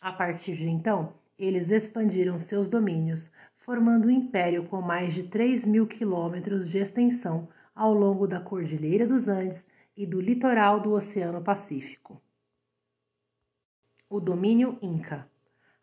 A 0.01 0.13
partir 0.13 0.57
de 0.57 0.69
então, 0.69 1.13
eles 1.37 1.73
expandiram 1.73 2.39
seus 2.39 2.69
domínios, 2.69 3.31
formando 3.59 4.07
um 4.07 4.11
império 4.11 4.65
com 4.67 4.81
mais 4.81 5.13
de 5.13 5.25
3 5.25 5.67
mil 5.67 5.87
quilômetros 5.87 6.71
de 6.71 6.79
extensão 6.79 7.49
ao 7.75 7.93
longo 7.93 8.27
da 8.27 8.41
Cordilheira 8.41 9.07
dos 9.07 9.29
Andes 9.29 9.69
e 9.97 10.07
do 10.07 10.21
litoral 10.21 10.81
do 10.81 10.93
Oceano 10.93 11.43
Pacífico. 11.43 12.23
O 14.09 14.21
domínio 14.21 14.79
Inca. 14.81 15.29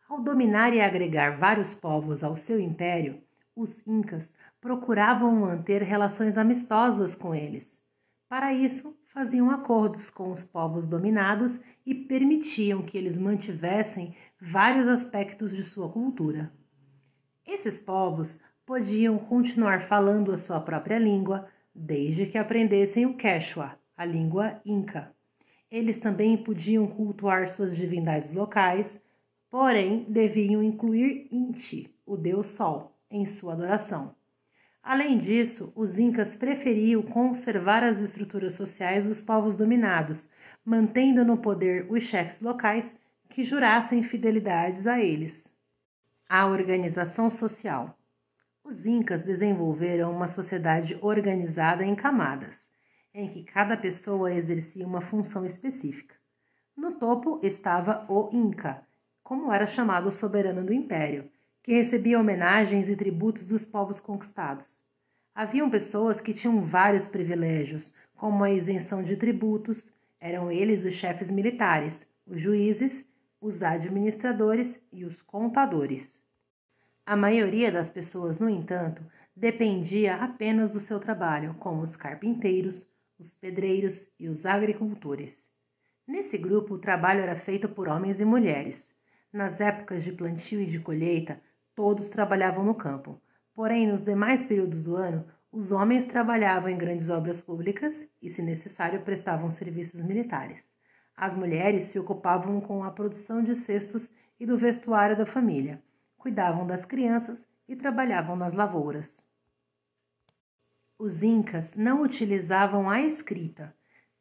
Ao 0.07 0.21
dominar 0.21 0.73
e 0.73 0.79
agregar 0.79 1.37
vários 1.37 1.75
povos 1.75 2.23
ao 2.23 2.37
seu 2.37 2.59
império, 2.59 3.21
os 3.55 3.85
Incas 3.85 4.37
procuravam 4.61 5.35
manter 5.35 5.81
relações 5.81 6.37
amistosas 6.37 7.13
com 7.13 7.35
eles. 7.35 7.85
Para 8.29 8.53
isso, 8.53 8.93
faziam 9.13 9.50
acordos 9.50 10.10
com 10.10 10.34
os 10.34 10.43
povos 10.43 10.86
dominados 10.86 11.63
e 11.86 11.96
permitiam 11.96 12.81
que 12.81 12.98
eles 12.98 13.17
mantivessem 13.17 14.13
vários 14.39 14.86
aspectos 14.88 15.55
de 15.55 15.63
sua 15.63 15.89
cultura. 15.89 16.51
Esses 17.46 17.81
povos 17.81 18.41
podiam 18.65 19.17
continuar 19.17 19.88
falando 19.88 20.34
a 20.34 20.38
sua 20.38 20.60
própria 20.60 21.00
língua 21.00 21.48
desde 21.74 22.25
que 22.25 22.38
aprendessem 22.38 23.05
o 23.05 23.15
Quechua, 23.15 23.79
a 23.96 24.03
língua 24.03 24.60
inca. 24.65 25.15
Eles 25.72 25.98
também 25.98 26.36
podiam 26.36 26.86
cultuar 26.86 27.50
suas 27.50 27.77
divindades 27.77 28.34
locais, 28.34 29.01
porém 29.50 30.05
deviam 30.10 30.62
incluir 30.62 31.29
Inti, 31.31 31.89
o 32.05 32.17
deus 32.17 32.50
Sol, 32.50 33.00
em 33.10 33.25
sua 33.25 33.53
adoração. 33.53 34.16
Além 34.88 35.20
disso, 35.20 35.74
os 35.75 36.00
incas 36.00 36.38
preferiam 36.38 37.01
conservar 37.01 37.84
as 37.84 38.00
estruturas 38.00 38.56
sociais 38.56 39.03
dos 39.03 39.22
povos 39.22 39.53
dominados, 39.53 40.29
mantendo 40.63 41.25
no 41.25 41.39
poder 41.39 41.91
os 41.91 42.03
chefes 42.03 42.41
locais 42.41 42.98
que 43.29 43.44
jurassem 43.44 44.01
fidelidades 44.03 44.88
a 44.88 44.98
eles. 44.98 45.53
A 46.29 46.46
organização 46.46 47.29
social. 47.29 48.00
Os 48.63 48.86
incas 48.86 49.24
desenvolveram 49.24 50.10
uma 50.10 50.29
sociedade 50.29 50.98
organizada 51.01 51.84
em 51.84 51.94
camadas, 51.94 52.70
em 53.13 53.27
que 53.27 53.44
cada 53.44 53.75
pessoa 53.75 54.34
exercia 54.34 54.88
uma 54.88 55.01
função 55.01 55.46
específica. 55.46 56.15
No 56.77 56.94
topo 56.94 57.41
estava 57.44 58.06
o 58.08 58.29
Inca, 58.32 58.88
como 59.22 59.51
era 59.51 59.67
chamado 59.67 60.08
o 60.08 60.13
soberano 60.13 60.63
do 60.63 60.72
império, 60.72 61.29
que 61.67 61.74
recebia 61.74 62.17
homenagens 62.17 62.88
e 62.88 62.95
tributos 62.95 63.45
dos 63.45 63.65
povos 63.65 64.00
conquistados. 64.00 64.81
Haviam 65.36 65.69
pessoas 65.69 66.21
que 66.21 66.33
tinham 66.33 66.62
vários 66.62 67.09
privilégios, 67.09 67.93
como 68.15 68.41
a 68.41 68.50
isenção 68.50 69.03
de 69.03 69.17
tributos, 69.17 69.91
eram 70.17 70.50
eles 70.50 70.86
os 70.86 70.93
chefes 70.93 71.29
militares, 71.29 72.09
os 72.25 72.39
juízes, 72.39 73.05
os 73.41 73.63
administradores 73.63 74.81
e 74.93 75.03
os 75.03 75.21
contadores. 75.21 76.24
A 77.05 77.17
maioria 77.17 77.69
das 77.69 77.89
pessoas, 77.89 78.39
no 78.39 78.50
entanto, 78.50 79.03
dependia 79.36 80.15
apenas 80.15 80.71
do 80.71 80.79
seu 80.79 81.01
trabalho, 81.01 81.53
como 81.59 81.81
os 81.81 81.97
carpinteiros, 81.97 82.88
os 83.19 83.36
pedreiros 83.36 84.09
e 84.17 84.29
os 84.29 84.45
agricultores. 84.45 85.51
Nesse 86.07 86.38
grupo, 86.38 86.75
o 86.75 86.79
trabalho 86.79 87.19
era 87.19 87.36
feito 87.36 87.67
por 87.67 87.89
homens 87.89 88.21
e 88.21 88.25
mulheres. 88.25 88.95
Nas 89.33 89.59
épocas 89.59 90.05
de 90.05 90.13
plantio 90.13 90.62
e 90.62 90.65
de 90.65 90.79
colheita, 90.79 91.41
Todos 91.77 92.10
trabalhavam 92.10 92.63
no 92.65 92.74
campo. 92.74 93.22
Porém, 93.53 93.86
nos 93.86 94.03
demais 94.03 94.41
períodos 94.41 94.81
do 94.81 94.96
ano, 94.96 95.24
os 95.51 95.72
homens 95.72 96.07
trabalhavam 96.07 96.72
em 96.72 96.75
grandes 96.75 97.07
obras 97.07 97.39
públicas 97.39 98.03
e, 98.19 98.31
se 98.31 98.41
necessário, 98.41 99.03
prestavam 99.03 99.51
serviços 99.51 100.01
militares. 100.01 100.63
As 101.15 101.36
mulheres 101.36 101.86
se 101.86 102.00
ocupavam 102.00 102.60
com 102.60 102.84
a 102.84 102.89
produção 102.89 103.43
de 103.43 103.55
cestos 103.55 104.12
e 104.39 104.46
do 104.48 104.57
vestuário 104.57 105.15
da 105.15 105.27
família, 105.27 105.79
cuidavam 106.17 106.65
das 106.65 106.84
crianças 106.84 107.48
e 107.69 107.75
trabalhavam 107.75 108.36
nas 108.36 108.55
lavouras. 108.55 109.24
Os 110.98 111.22
incas 111.22 111.75
não 111.75 112.01
utilizavam 112.01 112.89
a 112.89 113.03
escrita. 113.03 113.72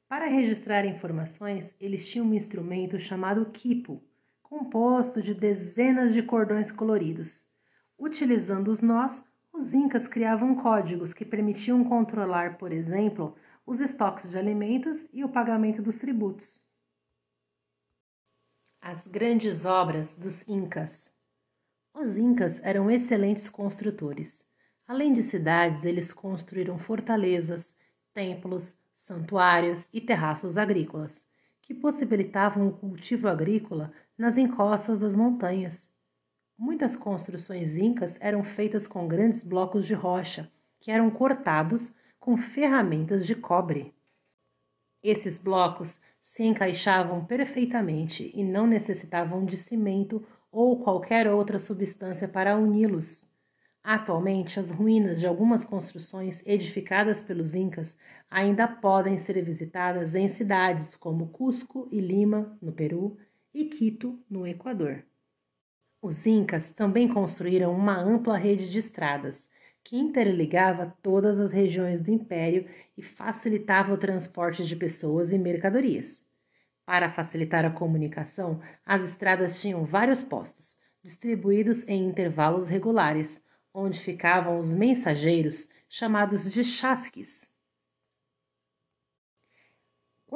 Para 0.06 0.26
registrar 0.26 0.84
informações, 0.84 1.74
eles 1.80 2.06
tinham 2.06 2.26
um 2.26 2.34
instrumento 2.34 3.00
chamado 3.00 3.46
quipo, 3.46 4.02
composto 4.48 5.20
de 5.20 5.34
dezenas 5.34 6.14
de 6.14 6.22
cordões 6.22 6.70
coloridos. 6.70 7.48
Utilizando 7.98 8.68
os 8.68 8.80
nós, 8.80 9.24
os 9.52 9.74
incas 9.74 10.06
criavam 10.06 10.54
códigos 10.54 11.12
que 11.12 11.24
permitiam 11.24 11.82
controlar, 11.82 12.56
por 12.56 12.70
exemplo, 12.70 13.36
os 13.66 13.80
estoques 13.80 14.30
de 14.30 14.38
alimentos 14.38 15.08
e 15.12 15.24
o 15.24 15.28
pagamento 15.28 15.82
dos 15.82 15.96
tributos. 15.96 16.60
As 18.80 19.08
grandes 19.08 19.64
obras 19.64 20.16
dos 20.16 20.46
incas. 20.46 21.10
Os 21.92 22.16
incas 22.16 22.62
eram 22.62 22.88
excelentes 22.88 23.48
construtores. 23.48 24.46
Além 24.86 25.12
de 25.12 25.24
cidades, 25.24 25.84
eles 25.84 26.12
construíram 26.12 26.78
fortalezas, 26.78 27.76
templos, 28.14 28.78
santuários 28.94 29.90
e 29.92 30.00
terraços 30.00 30.56
agrícolas, 30.56 31.26
que 31.62 31.74
possibilitavam 31.74 32.68
o 32.68 32.72
cultivo 32.72 33.26
agrícola 33.26 33.92
nas 34.16 34.38
encostas 34.38 35.00
das 35.00 35.14
montanhas. 35.14 35.90
Muitas 36.58 36.96
construções 36.96 37.76
incas 37.76 38.18
eram 38.20 38.42
feitas 38.42 38.86
com 38.86 39.06
grandes 39.06 39.46
blocos 39.46 39.86
de 39.86 39.94
rocha, 39.94 40.50
que 40.80 40.90
eram 40.90 41.10
cortados 41.10 41.92
com 42.18 42.36
ferramentas 42.36 43.26
de 43.26 43.34
cobre. 43.34 43.94
Esses 45.02 45.40
blocos 45.40 46.00
se 46.22 46.44
encaixavam 46.44 47.24
perfeitamente 47.24 48.32
e 48.34 48.42
não 48.42 48.66
necessitavam 48.66 49.44
de 49.44 49.56
cimento 49.56 50.26
ou 50.50 50.82
qualquer 50.82 51.30
outra 51.30 51.58
substância 51.58 52.26
para 52.26 52.56
uni-los. 52.56 53.28
Atualmente, 53.84 54.58
as 54.58 54.70
ruínas 54.70 55.20
de 55.20 55.26
algumas 55.26 55.64
construções 55.64 56.44
edificadas 56.44 57.22
pelos 57.22 57.54
Incas 57.54 57.96
ainda 58.28 58.66
podem 58.66 59.18
ser 59.20 59.40
visitadas 59.44 60.16
em 60.16 60.28
cidades 60.28 60.96
como 60.96 61.28
Cusco 61.28 61.86
e 61.92 62.00
Lima, 62.00 62.58
no 62.60 62.72
Peru, 62.72 63.16
e 63.56 63.64
Quito, 63.64 64.22
no 64.28 64.46
Equador. 64.46 65.02
Os 66.02 66.26
Incas 66.26 66.74
também 66.74 67.08
construíram 67.08 67.74
uma 67.74 67.98
ampla 67.98 68.36
rede 68.36 68.70
de 68.70 68.78
estradas 68.78 69.50
que 69.82 69.96
interligava 69.96 70.94
todas 71.02 71.40
as 71.40 71.52
regiões 71.52 72.02
do 72.02 72.10
império 72.10 72.68
e 72.98 73.02
facilitava 73.02 73.94
o 73.94 73.96
transporte 73.96 74.66
de 74.66 74.76
pessoas 74.76 75.32
e 75.32 75.38
mercadorias. 75.38 76.22
Para 76.84 77.10
facilitar 77.10 77.64
a 77.64 77.70
comunicação, 77.70 78.60
as 78.84 79.02
estradas 79.02 79.58
tinham 79.58 79.86
vários 79.86 80.22
postos, 80.22 80.78
distribuídos 81.02 81.88
em 81.88 82.06
intervalos 82.06 82.68
regulares, 82.68 83.42
onde 83.72 83.98
ficavam 84.00 84.58
os 84.58 84.74
mensageiros, 84.74 85.70
chamados 85.88 86.52
de 86.52 86.62
chasques. 86.62 87.50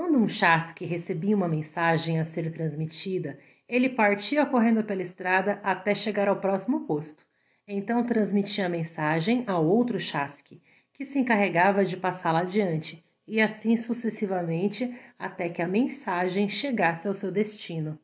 Quando 0.01 0.17
um 0.17 0.31
chasque 0.31 0.87
recebia 0.87 1.37
uma 1.37 1.47
mensagem 1.47 2.19
a 2.19 2.25
ser 2.25 2.51
transmitida, 2.55 3.39
ele 3.69 3.91
partia 3.91 4.47
correndo 4.47 4.83
pela 4.83 5.03
estrada 5.03 5.61
até 5.63 5.95
chegar 5.95 6.27
ao 6.27 6.41
próximo 6.41 6.87
posto. 6.87 7.23
Então 7.69 8.03
transmitia 8.07 8.65
a 8.65 8.69
mensagem 8.71 9.45
a 9.47 9.59
outro 9.59 10.01
chasque, 10.01 10.59
que 10.95 11.05
se 11.05 11.19
encarregava 11.19 11.85
de 11.85 11.99
passá-la 11.99 12.41
adiante, 12.41 13.05
e 13.29 13.43
assim 13.43 13.77
sucessivamente 13.77 14.91
até 15.19 15.51
que 15.51 15.61
a 15.61 15.69
mensagem 15.69 16.49
chegasse 16.49 17.07
ao 17.07 17.13
seu 17.13 17.31
destino. 17.31 17.99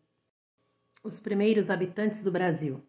Os 1.02 1.18
primeiros 1.18 1.70
habitantes 1.70 2.22
do 2.22 2.30
Brasil. 2.30 2.84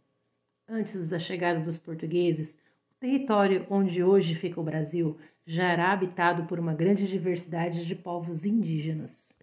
Antes 0.67 1.11
da 1.11 1.17
chegada 1.17 1.61
dos 1.61 1.77
portugueses, 1.77 2.59
o 2.91 2.99
território 2.99 3.65
onde 3.69 4.03
hoje 4.03 4.35
fica 4.35 4.59
o 4.59 4.65
Brasil 4.65 5.17
já 5.49 5.63
era 5.63 5.93
habitado 5.93 6.43
por 6.43 6.59
uma 6.59 6.73
grande 6.73 7.07
diversidade 7.07 7.85
de 7.85 7.95
povos 7.95 8.43
indígenas. 8.43 9.33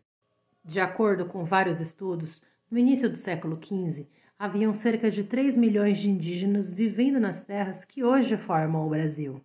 De 0.63 0.79
acordo 0.79 1.25
com 1.25 1.47
vários 1.47 1.81
estudos, 1.81 2.43
no 2.71 2.77
início 2.79 3.09
do 3.09 3.17
século 3.17 3.59
XV, 3.59 4.07
haviam 4.39 4.75
cerca 4.75 5.11
de 5.11 5.25
3 5.25 5.57
milhões 5.57 5.99
de 5.99 6.11
indígenas 6.11 6.71
vivendo 6.71 7.19
nas 7.19 7.43
terras 7.43 7.87
que 7.87 8.05
hoje 8.05 8.37
formam 8.37 8.87
o 8.87 8.91
Brasil. 8.91 9.41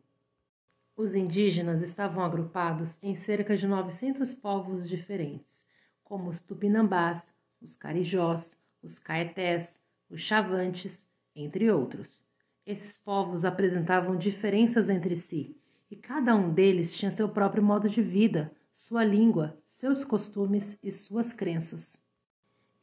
Os 0.98 1.16
indígenas 1.16 1.82
estavam 1.82 2.26
agrupados 2.26 3.02
em 3.02 3.16
cerca 3.16 3.56
de 3.56 3.66
900 3.66 4.34
povos 4.34 4.90
diferentes, 4.90 5.66
como 6.04 6.30
os 6.30 6.42
tupinambás, 6.42 7.34
os 7.62 7.74
carijós, 7.78 8.62
os 8.84 9.00
caetés, 9.00 9.82
os 10.10 10.22
chavantes, 10.22 11.08
entre 11.34 11.72
outros. 11.72 12.22
Esses 12.66 12.98
povos 12.98 13.46
apresentavam 13.46 14.18
diferenças 14.18 14.90
entre 14.90 15.16
si, 15.16 15.56
e 15.90 15.96
cada 15.96 16.36
um 16.36 16.54
deles 16.54 16.96
tinha 16.96 17.12
seu 17.12 17.28
próprio 17.28 17.64
modo 17.64 17.90
de 17.90 18.02
vida, 18.02 18.52
sua 18.76 19.04
língua, 19.04 19.58
seus 19.66 20.06
costumes 20.06 20.78
e 20.84 20.92
suas 20.92 21.34
crenças. 21.34 22.02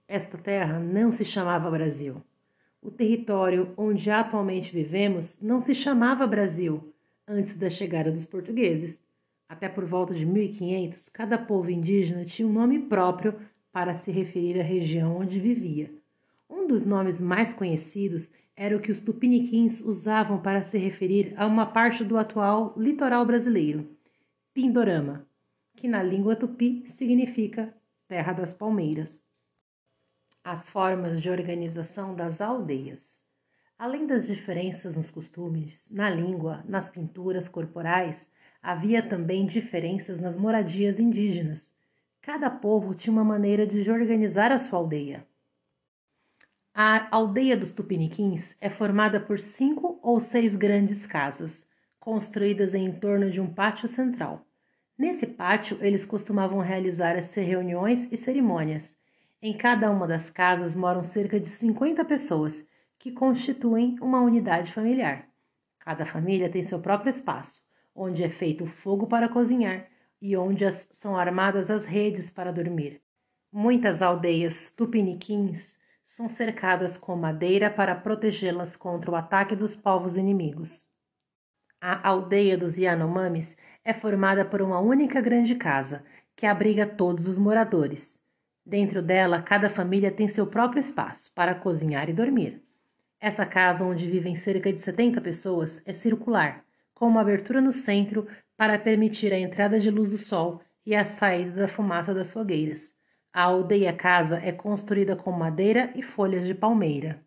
Esta 0.08 0.36
terra 0.36 0.78
não 0.78 1.12
se 1.12 1.24
chamava 1.24 1.70
Brasil. 1.70 2.22
O 2.82 2.90
território 2.90 3.72
onde 3.76 4.10
atualmente 4.10 4.72
vivemos 4.72 5.40
não 5.40 5.60
se 5.60 5.74
chamava 5.74 6.26
Brasil 6.26 6.92
antes 7.26 7.56
da 7.56 7.68
chegada 7.68 8.12
dos 8.12 8.24
portugueses. 8.24 9.04
Até 9.48 9.68
por 9.68 9.84
volta 9.84 10.14
de 10.14 10.26
1500, 10.26 11.08
cada 11.08 11.38
povo 11.38 11.70
indígena 11.70 12.24
tinha 12.24 12.46
um 12.46 12.52
nome 12.52 12.80
próprio 12.80 13.34
para 13.72 13.94
se 13.94 14.10
referir 14.10 14.60
à 14.60 14.62
região 14.62 15.16
onde 15.16 15.40
vivia. 15.40 15.90
Um 16.48 16.66
dos 16.66 16.84
nomes 16.84 17.20
mais 17.20 17.52
conhecidos 17.52 18.32
era 18.56 18.76
o 18.76 18.80
que 18.80 18.92
os 18.92 19.00
tupiniquins 19.00 19.80
usavam 19.80 20.40
para 20.40 20.62
se 20.62 20.78
referir 20.78 21.34
a 21.36 21.46
uma 21.46 21.66
parte 21.66 22.04
do 22.04 22.16
atual 22.16 22.74
litoral 22.76 23.26
brasileiro, 23.26 23.88
Pindorama, 24.54 25.28
que 25.76 25.86
na 25.86 26.02
língua 26.02 26.34
tupi 26.34 26.86
significa 26.90 27.74
terra 28.08 28.32
das 28.32 28.54
palmeiras. 28.54 29.28
As 30.42 30.70
formas 30.70 31.20
de 31.20 31.28
organização 31.28 32.14
das 32.14 32.40
aldeias. 32.40 33.22
Além 33.78 34.06
das 34.06 34.26
diferenças 34.26 34.96
nos 34.96 35.10
costumes, 35.10 35.90
na 35.92 36.08
língua, 36.08 36.64
nas 36.66 36.88
pinturas 36.88 37.46
corporais, 37.46 38.32
havia 38.62 39.06
também 39.06 39.46
diferenças 39.46 40.18
nas 40.18 40.38
moradias 40.38 40.98
indígenas. 40.98 41.74
Cada 42.22 42.48
povo 42.48 42.94
tinha 42.94 43.12
uma 43.12 43.24
maneira 43.24 43.66
de 43.66 43.90
organizar 43.90 44.50
a 44.50 44.58
sua 44.58 44.78
aldeia. 44.78 45.26
A 46.78 47.08
aldeia 47.10 47.56
dos 47.56 47.72
Tupiniquins 47.72 48.54
é 48.60 48.68
formada 48.68 49.18
por 49.18 49.40
cinco 49.40 49.98
ou 50.02 50.20
seis 50.20 50.54
grandes 50.54 51.06
casas, 51.06 51.70
construídas 51.98 52.74
em 52.74 52.92
torno 52.92 53.30
de 53.30 53.40
um 53.40 53.50
pátio 53.50 53.88
central. 53.88 54.44
Nesse 54.98 55.26
pátio, 55.26 55.78
eles 55.80 56.04
costumavam 56.04 56.58
realizar 56.58 57.16
as 57.16 57.34
reuniões 57.34 58.12
e 58.12 58.16
cerimônias. 58.18 58.94
Em 59.40 59.56
cada 59.56 59.90
uma 59.90 60.06
das 60.06 60.28
casas 60.28 60.76
moram 60.76 61.02
cerca 61.02 61.40
de 61.40 61.48
50 61.48 62.04
pessoas, 62.04 62.68
que 62.98 63.10
constituem 63.10 63.96
uma 64.02 64.20
unidade 64.20 64.70
familiar. 64.74 65.26
Cada 65.78 66.04
família 66.04 66.50
tem 66.50 66.66
seu 66.66 66.78
próprio 66.78 67.08
espaço, 67.08 67.62
onde 67.94 68.22
é 68.22 68.28
feito 68.28 68.64
o 68.64 68.70
fogo 68.82 69.06
para 69.06 69.30
cozinhar 69.30 69.86
e 70.20 70.36
onde 70.36 70.62
as, 70.62 70.90
são 70.92 71.16
armadas 71.16 71.70
as 71.70 71.86
redes 71.86 72.28
para 72.28 72.52
dormir. 72.52 73.00
Muitas 73.50 74.02
aldeias 74.02 74.70
tupiniquins 74.72 75.80
são 76.16 76.30
cercadas 76.30 76.96
com 76.96 77.14
madeira 77.14 77.68
para 77.68 77.94
protegê-las 77.94 78.74
contra 78.74 79.10
o 79.10 79.14
ataque 79.14 79.54
dos 79.54 79.76
povos 79.76 80.16
inimigos. 80.16 80.88
A 81.78 82.08
aldeia 82.08 82.56
dos 82.56 82.78
Yanomamis 82.78 83.58
é 83.84 83.92
formada 83.92 84.42
por 84.42 84.62
uma 84.62 84.80
única 84.80 85.20
grande 85.20 85.54
casa, 85.56 86.02
que 86.34 86.46
abriga 86.46 86.86
todos 86.86 87.28
os 87.28 87.36
moradores. 87.36 88.24
Dentro 88.64 89.02
dela, 89.02 89.42
cada 89.42 89.68
família 89.68 90.10
tem 90.10 90.26
seu 90.26 90.46
próprio 90.46 90.80
espaço 90.80 91.30
para 91.34 91.54
cozinhar 91.54 92.08
e 92.08 92.14
dormir. 92.14 92.62
Essa 93.20 93.44
casa, 93.44 93.84
onde 93.84 94.08
vivem 94.08 94.36
cerca 94.36 94.72
de 94.72 94.80
70 94.80 95.20
pessoas, 95.20 95.82
é 95.84 95.92
circular, 95.92 96.64
com 96.94 97.08
uma 97.08 97.20
abertura 97.20 97.60
no 97.60 97.74
centro 97.74 98.26
para 98.56 98.78
permitir 98.78 99.34
a 99.34 99.38
entrada 99.38 99.78
de 99.78 99.90
luz 99.90 100.12
do 100.12 100.18
sol 100.18 100.62
e 100.86 100.94
a 100.94 101.04
saída 101.04 101.60
da 101.60 101.68
fumaça 101.68 102.14
das 102.14 102.32
fogueiras. 102.32 102.96
A 103.36 103.42
aldeia 103.42 103.92
casa 103.92 104.40
é 104.42 104.50
construída 104.50 105.14
com 105.14 105.30
madeira 105.30 105.92
e 105.94 106.00
folhas 106.00 106.46
de 106.46 106.54
palmeira. 106.54 107.22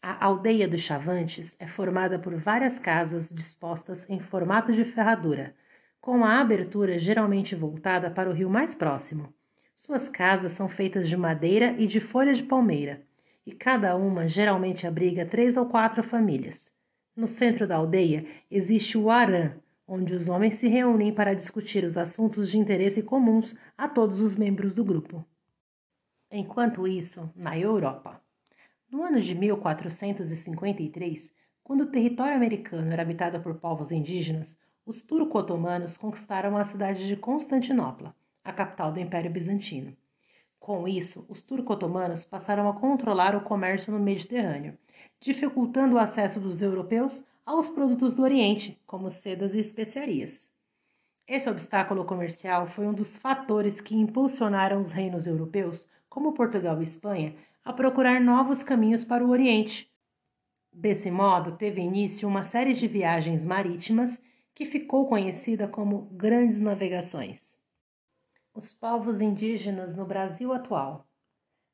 A 0.00 0.24
aldeia 0.24 0.68
dos 0.68 0.80
Chavantes 0.80 1.60
é 1.60 1.66
formada 1.66 2.20
por 2.20 2.36
várias 2.36 2.78
casas 2.78 3.34
dispostas 3.34 4.08
em 4.08 4.20
formato 4.20 4.72
de 4.72 4.84
ferradura, 4.84 5.52
com 6.00 6.24
a 6.24 6.40
abertura 6.40 7.00
geralmente 7.00 7.52
voltada 7.56 8.12
para 8.12 8.30
o 8.30 8.32
rio 8.32 8.48
mais 8.48 8.76
próximo. 8.76 9.34
Suas 9.76 10.08
casas 10.08 10.52
são 10.52 10.68
feitas 10.68 11.08
de 11.08 11.16
madeira 11.16 11.74
e 11.80 11.88
de 11.88 11.98
folhas 11.98 12.36
de 12.36 12.44
palmeira 12.44 13.02
e 13.44 13.50
cada 13.50 13.96
uma 13.96 14.28
geralmente 14.28 14.86
abriga 14.86 15.26
três 15.26 15.56
ou 15.56 15.66
quatro 15.66 16.04
famílias. 16.04 16.72
No 17.16 17.26
centro 17.26 17.66
da 17.66 17.74
aldeia 17.74 18.24
existe 18.48 18.96
o 18.96 19.10
Arã, 19.10 19.50
onde 19.86 20.14
os 20.14 20.28
homens 20.28 20.56
se 20.56 20.68
reúnem 20.68 21.12
para 21.12 21.34
discutir 21.34 21.84
os 21.84 21.96
assuntos 21.96 22.50
de 22.50 22.58
interesse 22.58 23.02
comuns 23.02 23.56
a 23.76 23.88
todos 23.88 24.20
os 24.20 24.36
membros 24.36 24.72
do 24.72 24.84
grupo. 24.84 25.24
Enquanto 26.30 26.88
isso, 26.88 27.30
na 27.36 27.58
Europa. 27.58 28.20
No 28.90 29.02
ano 29.02 29.20
de 29.20 29.34
1453, 29.34 31.32
quando 31.62 31.82
o 31.82 31.90
território 31.90 32.36
americano 32.36 32.92
era 32.92 33.02
habitado 33.02 33.40
por 33.40 33.54
povos 33.56 33.90
indígenas, 33.90 34.56
os 34.86 35.02
turco-otomanos 35.02 35.96
conquistaram 35.96 36.56
a 36.56 36.64
cidade 36.64 37.06
de 37.06 37.16
Constantinopla, 37.16 38.14
a 38.42 38.52
capital 38.52 38.92
do 38.92 39.00
Império 39.00 39.30
Bizantino. 39.30 39.96
Com 40.60 40.86
isso, 40.86 41.24
os 41.28 41.42
turco-otomanos 41.42 42.26
passaram 42.26 42.68
a 42.68 42.74
controlar 42.74 43.34
o 43.36 43.42
comércio 43.42 43.92
no 43.92 43.98
Mediterrâneo, 43.98 44.76
dificultando 45.20 45.96
o 45.96 45.98
acesso 45.98 46.40
dos 46.40 46.60
europeus 46.60 47.26
aos 47.44 47.68
produtos 47.68 48.14
do 48.14 48.22
Oriente, 48.22 48.80
como 48.86 49.10
sedas 49.10 49.54
e 49.54 49.60
especiarias. 49.60 50.50
Esse 51.26 51.48
obstáculo 51.48 52.04
comercial 52.04 52.66
foi 52.68 52.86
um 52.86 52.92
dos 52.92 53.18
fatores 53.18 53.80
que 53.80 53.94
impulsionaram 53.94 54.82
os 54.82 54.92
reinos 54.92 55.26
europeus, 55.26 55.86
como 56.08 56.34
Portugal 56.34 56.80
e 56.82 56.84
Espanha, 56.84 57.34
a 57.64 57.72
procurar 57.72 58.20
novos 58.20 58.62
caminhos 58.62 59.04
para 59.04 59.24
o 59.24 59.30
Oriente. 59.30 59.90
Desse 60.72 61.10
modo, 61.10 61.56
teve 61.56 61.80
início 61.80 62.28
uma 62.28 62.44
série 62.44 62.74
de 62.74 62.86
viagens 62.86 63.44
marítimas 63.44 64.22
que 64.54 64.66
ficou 64.66 65.08
conhecida 65.08 65.66
como 65.66 66.02
Grandes 66.12 66.60
Navegações. 66.60 67.56
Os 68.54 68.72
povos 68.72 69.20
indígenas 69.20 69.96
no 69.96 70.04
Brasil 70.04 70.52
atual. 70.52 71.06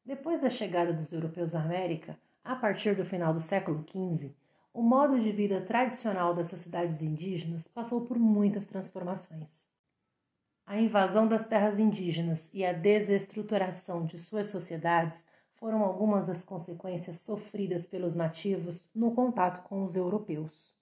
Depois 0.05 0.41
da 0.41 0.49
chegada 0.49 0.93
dos 0.93 1.13
europeus 1.13 1.55
à 1.55 1.63
América, 1.63 2.19
a 2.43 2.57
partir 2.57 2.97
do 2.97 3.05
final 3.05 3.35
do 3.35 3.43
século 3.43 3.85
XV, 3.91 4.35
o 4.73 4.83
modo 4.83 5.21
de 5.21 5.33
vida 5.33 5.61
tradicional 5.61 6.35
das 6.35 6.51
sociedades 6.51 7.03
indígenas 7.03 7.69
passou 7.69 8.07
por 8.07 8.19
muitas 8.19 8.67
transformações. 8.67 9.69
A 10.65 10.81
invasão 10.81 11.27
das 11.27 11.49
terras 11.49 11.79
indígenas 11.79 12.49
e 12.55 12.65
a 12.65 12.73
desestruturação 12.73 14.07
de 14.07 14.19
suas 14.19 14.47
sociedades 14.47 15.29
foram 15.57 15.83
algumas 15.83 16.27
das 16.27 16.45
consequências 16.45 17.21
sofridas 17.21 17.87
pelos 17.87 18.15
nativos 18.15 18.89
no 18.95 19.13
contato 19.13 19.63
com 19.65 19.85
os 19.85 19.97
europeus. 19.97 20.73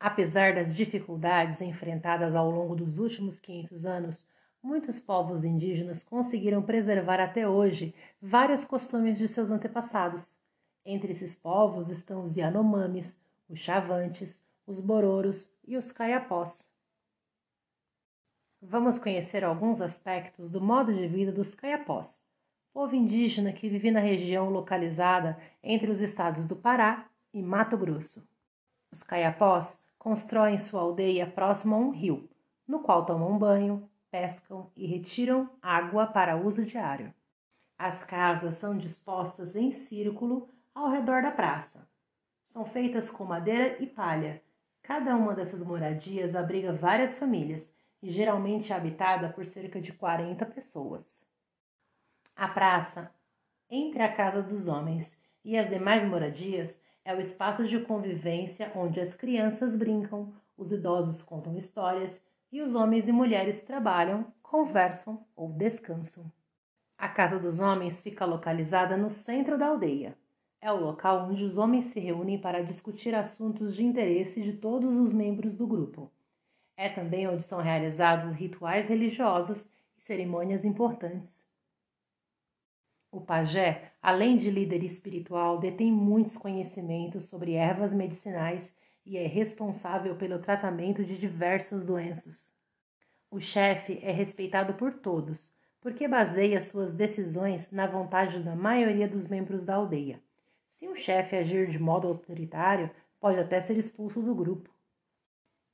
Apesar 0.00 0.54
das 0.54 0.74
dificuldades 0.74 1.60
enfrentadas 1.60 2.34
ao 2.34 2.50
longo 2.50 2.74
dos 2.74 2.98
últimos 2.98 3.38
500 3.38 3.84
anos, 3.84 4.28
muitos 4.62 4.98
povos 4.98 5.44
indígenas 5.44 6.02
conseguiram 6.02 6.62
preservar 6.62 7.20
até 7.20 7.48
hoje 7.48 7.94
vários 8.20 8.64
costumes 8.64 9.18
de 9.18 9.28
seus 9.28 9.50
antepassados. 9.50 10.38
Entre 10.90 11.12
esses 11.12 11.36
povos 11.36 11.90
estão 11.90 12.22
os 12.22 12.38
Yanomamis, 12.38 13.20
os 13.46 13.58
Chavantes, 13.58 14.42
os 14.66 14.80
Bororos 14.80 15.52
e 15.66 15.76
os 15.76 15.92
Caiapós. 15.92 16.66
Vamos 18.62 18.98
conhecer 18.98 19.44
alguns 19.44 19.82
aspectos 19.82 20.48
do 20.48 20.62
modo 20.62 20.94
de 20.94 21.06
vida 21.06 21.30
dos 21.30 21.54
Caiapós, 21.54 22.24
povo 22.72 22.96
indígena 22.96 23.52
que 23.52 23.68
vive 23.68 23.90
na 23.90 24.00
região 24.00 24.48
localizada 24.48 25.38
entre 25.62 25.90
os 25.90 26.00
estados 26.00 26.46
do 26.46 26.56
Pará 26.56 27.06
e 27.34 27.42
Mato 27.42 27.76
Grosso. 27.76 28.26
Os 28.90 29.02
Caiapós 29.02 29.86
constroem 29.98 30.58
sua 30.58 30.80
aldeia 30.80 31.26
próximo 31.26 31.74
a 31.74 31.78
um 31.78 31.90
rio, 31.90 32.30
no 32.66 32.80
qual 32.80 33.04
tomam 33.04 33.36
banho, 33.36 33.86
pescam 34.10 34.70
e 34.74 34.86
retiram 34.86 35.50
água 35.60 36.06
para 36.06 36.38
uso 36.38 36.64
diário. 36.64 37.12
As 37.76 38.02
casas 38.04 38.56
são 38.56 38.74
dispostas 38.74 39.54
em 39.54 39.74
círculo 39.74 40.48
ao 40.78 40.90
redor 40.90 41.22
da 41.22 41.32
praça. 41.32 41.88
São 42.46 42.64
feitas 42.64 43.10
com 43.10 43.24
madeira 43.24 43.82
e 43.82 43.86
palha. 43.86 44.40
Cada 44.80 45.16
uma 45.16 45.34
dessas 45.34 45.60
moradias 45.60 46.36
abriga 46.36 46.72
várias 46.72 47.18
famílias 47.18 47.74
e 48.00 48.12
geralmente 48.12 48.72
é 48.72 48.76
habitada 48.76 49.28
por 49.28 49.44
cerca 49.44 49.80
de 49.80 49.92
40 49.92 50.46
pessoas. 50.46 51.26
A 52.36 52.46
praça, 52.46 53.12
entre 53.68 54.02
a 54.02 54.14
casa 54.14 54.40
dos 54.40 54.68
homens 54.68 55.20
e 55.44 55.58
as 55.58 55.68
demais 55.68 56.08
moradias, 56.08 56.80
é 57.04 57.12
o 57.12 57.20
espaço 57.20 57.66
de 57.66 57.80
convivência 57.80 58.70
onde 58.76 59.00
as 59.00 59.16
crianças 59.16 59.76
brincam, 59.76 60.32
os 60.56 60.70
idosos 60.70 61.22
contam 61.22 61.58
histórias 61.58 62.24
e 62.52 62.62
os 62.62 62.76
homens 62.76 63.08
e 63.08 63.12
mulheres 63.12 63.64
trabalham, 63.64 64.32
conversam 64.40 65.26
ou 65.34 65.50
descansam. 65.50 66.30
A 66.96 67.08
casa 67.08 67.38
dos 67.38 67.58
homens 67.58 68.00
fica 68.00 68.24
localizada 68.24 68.96
no 68.96 69.10
centro 69.10 69.58
da 69.58 69.66
aldeia. 69.66 70.16
É 70.60 70.72
o 70.72 70.80
local 70.80 71.28
onde 71.28 71.44
os 71.44 71.56
homens 71.56 71.86
se 71.92 72.00
reúnem 72.00 72.40
para 72.40 72.64
discutir 72.64 73.14
assuntos 73.14 73.76
de 73.76 73.84
interesse 73.84 74.42
de 74.42 74.54
todos 74.54 74.96
os 74.96 75.12
membros 75.12 75.54
do 75.54 75.66
grupo. 75.68 76.10
É 76.76 76.88
também 76.88 77.28
onde 77.28 77.46
são 77.46 77.60
realizados 77.60 78.34
rituais 78.34 78.88
religiosos 78.88 79.70
e 79.96 80.02
cerimônias 80.02 80.64
importantes. 80.64 81.46
O 83.10 83.20
pajé, 83.20 83.92
além 84.02 84.36
de 84.36 84.50
líder 84.50 84.82
espiritual, 84.82 85.58
detém 85.58 85.92
muitos 85.92 86.36
conhecimentos 86.36 87.28
sobre 87.28 87.54
ervas 87.54 87.92
medicinais 87.92 88.76
e 89.06 89.16
é 89.16 89.26
responsável 89.26 90.16
pelo 90.16 90.40
tratamento 90.40 91.04
de 91.04 91.16
diversas 91.16 91.86
doenças. 91.86 92.52
O 93.30 93.40
chefe 93.40 93.98
é 94.02 94.10
respeitado 94.10 94.74
por 94.74 94.92
todos, 94.94 95.54
porque 95.80 96.08
baseia 96.08 96.60
suas 96.60 96.94
decisões 96.94 97.70
na 97.70 97.86
vontade 97.86 98.42
da 98.42 98.56
maioria 98.56 99.08
dos 99.08 99.26
membros 99.28 99.64
da 99.64 99.76
aldeia. 99.76 100.20
Se 100.68 100.88
um 100.88 100.94
chefe 100.94 101.36
agir 101.36 101.70
de 101.70 101.78
modo 101.78 102.06
autoritário, 102.06 102.90
pode 103.18 103.40
até 103.40 103.60
ser 103.60 103.76
expulso 103.76 104.22
do 104.22 104.34
grupo. 104.34 104.70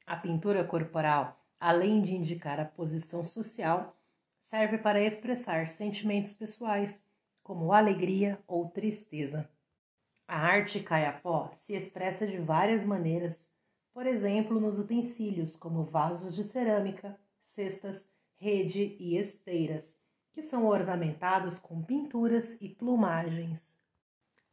A 0.06 0.16
pintura 0.16 0.64
corporal, 0.64 1.38
além 1.58 2.02
de 2.02 2.14
indicar 2.14 2.58
a 2.60 2.64
posição 2.64 3.24
social, 3.24 3.96
serve 4.40 4.78
para 4.78 5.02
expressar 5.02 5.68
sentimentos 5.68 6.32
pessoais, 6.32 7.08
como 7.42 7.72
alegria 7.72 8.38
ou 8.46 8.68
tristeza. 8.68 9.48
A 10.26 10.38
arte 10.38 10.82
caiapó 10.82 11.50
se 11.56 11.74
expressa 11.74 12.26
de 12.26 12.38
várias 12.38 12.84
maneiras, 12.84 13.50
por 13.92 14.06
exemplo, 14.06 14.58
nos 14.58 14.78
utensílios 14.78 15.54
como 15.54 15.84
vasos 15.84 16.34
de 16.34 16.42
cerâmica, 16.42 17.18
cestas, 17.44 18.10
rede 18.36 18.96
e 18.98 19.16
esteiras, 19.16 19.98
que 20.32 20.42
são 20.42 20.66
ornamentados 20.66 21.58
com 21.58 21.82
pinturas 21.82 22.56
e 22.60 22.68
plumagens. 22.68 23.78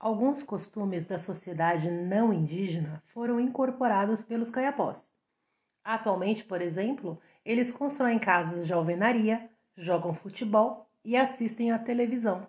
Alguns 0.01 0.41
costumes 0.41 1.05
da 1.05 1.19
sociedade 1.19 1.91
não 1.91 2.33
indígena 2.33 3.03
foram 3.13 3.39
incorporados 3.39 4.23
pelos 4.23 4.49
caiapós. 4.49 5.13
Atualmente, 5.83 6.43
por 6.43 6.59
exemplo, 6.59 7.21
eles 7.45 7.69
constroem 7.69 8.17
casas 8.17 8.65
de 8.65 8.73
alvenaria, 8.73 9.47
jogam 9.77 10.15
futebol 10.15 10.89
e 11.05 11.15
assistem 11.15 11.71
à 11.71 11.77
televisão. 11.77 12.47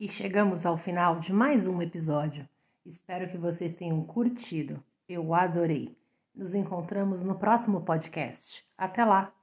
E 0.00 0.08
chegamos 0.08 0.64
ao 0.64 0.78
final 0.78 1.20
de 1.20 1.34
mais 1.34 1.66
um 1.66 1.82
episódio. 1.82 2.48
Espero 2.86 3.30
que 3.30 3.36
vocês 3.36 3.74
tenham 3.74 4.02
curtido. 4.02 4.82
Eu 5.06 5.34
adorei. 5.34 5.98
Nos 6.34 6.54
encontramos 6.54 7.22
no 7.22 7.38
próximo 7.38 7.82
podcast. 7.82 8.64
Até 8.78 9.04
lá! 9.04 9.37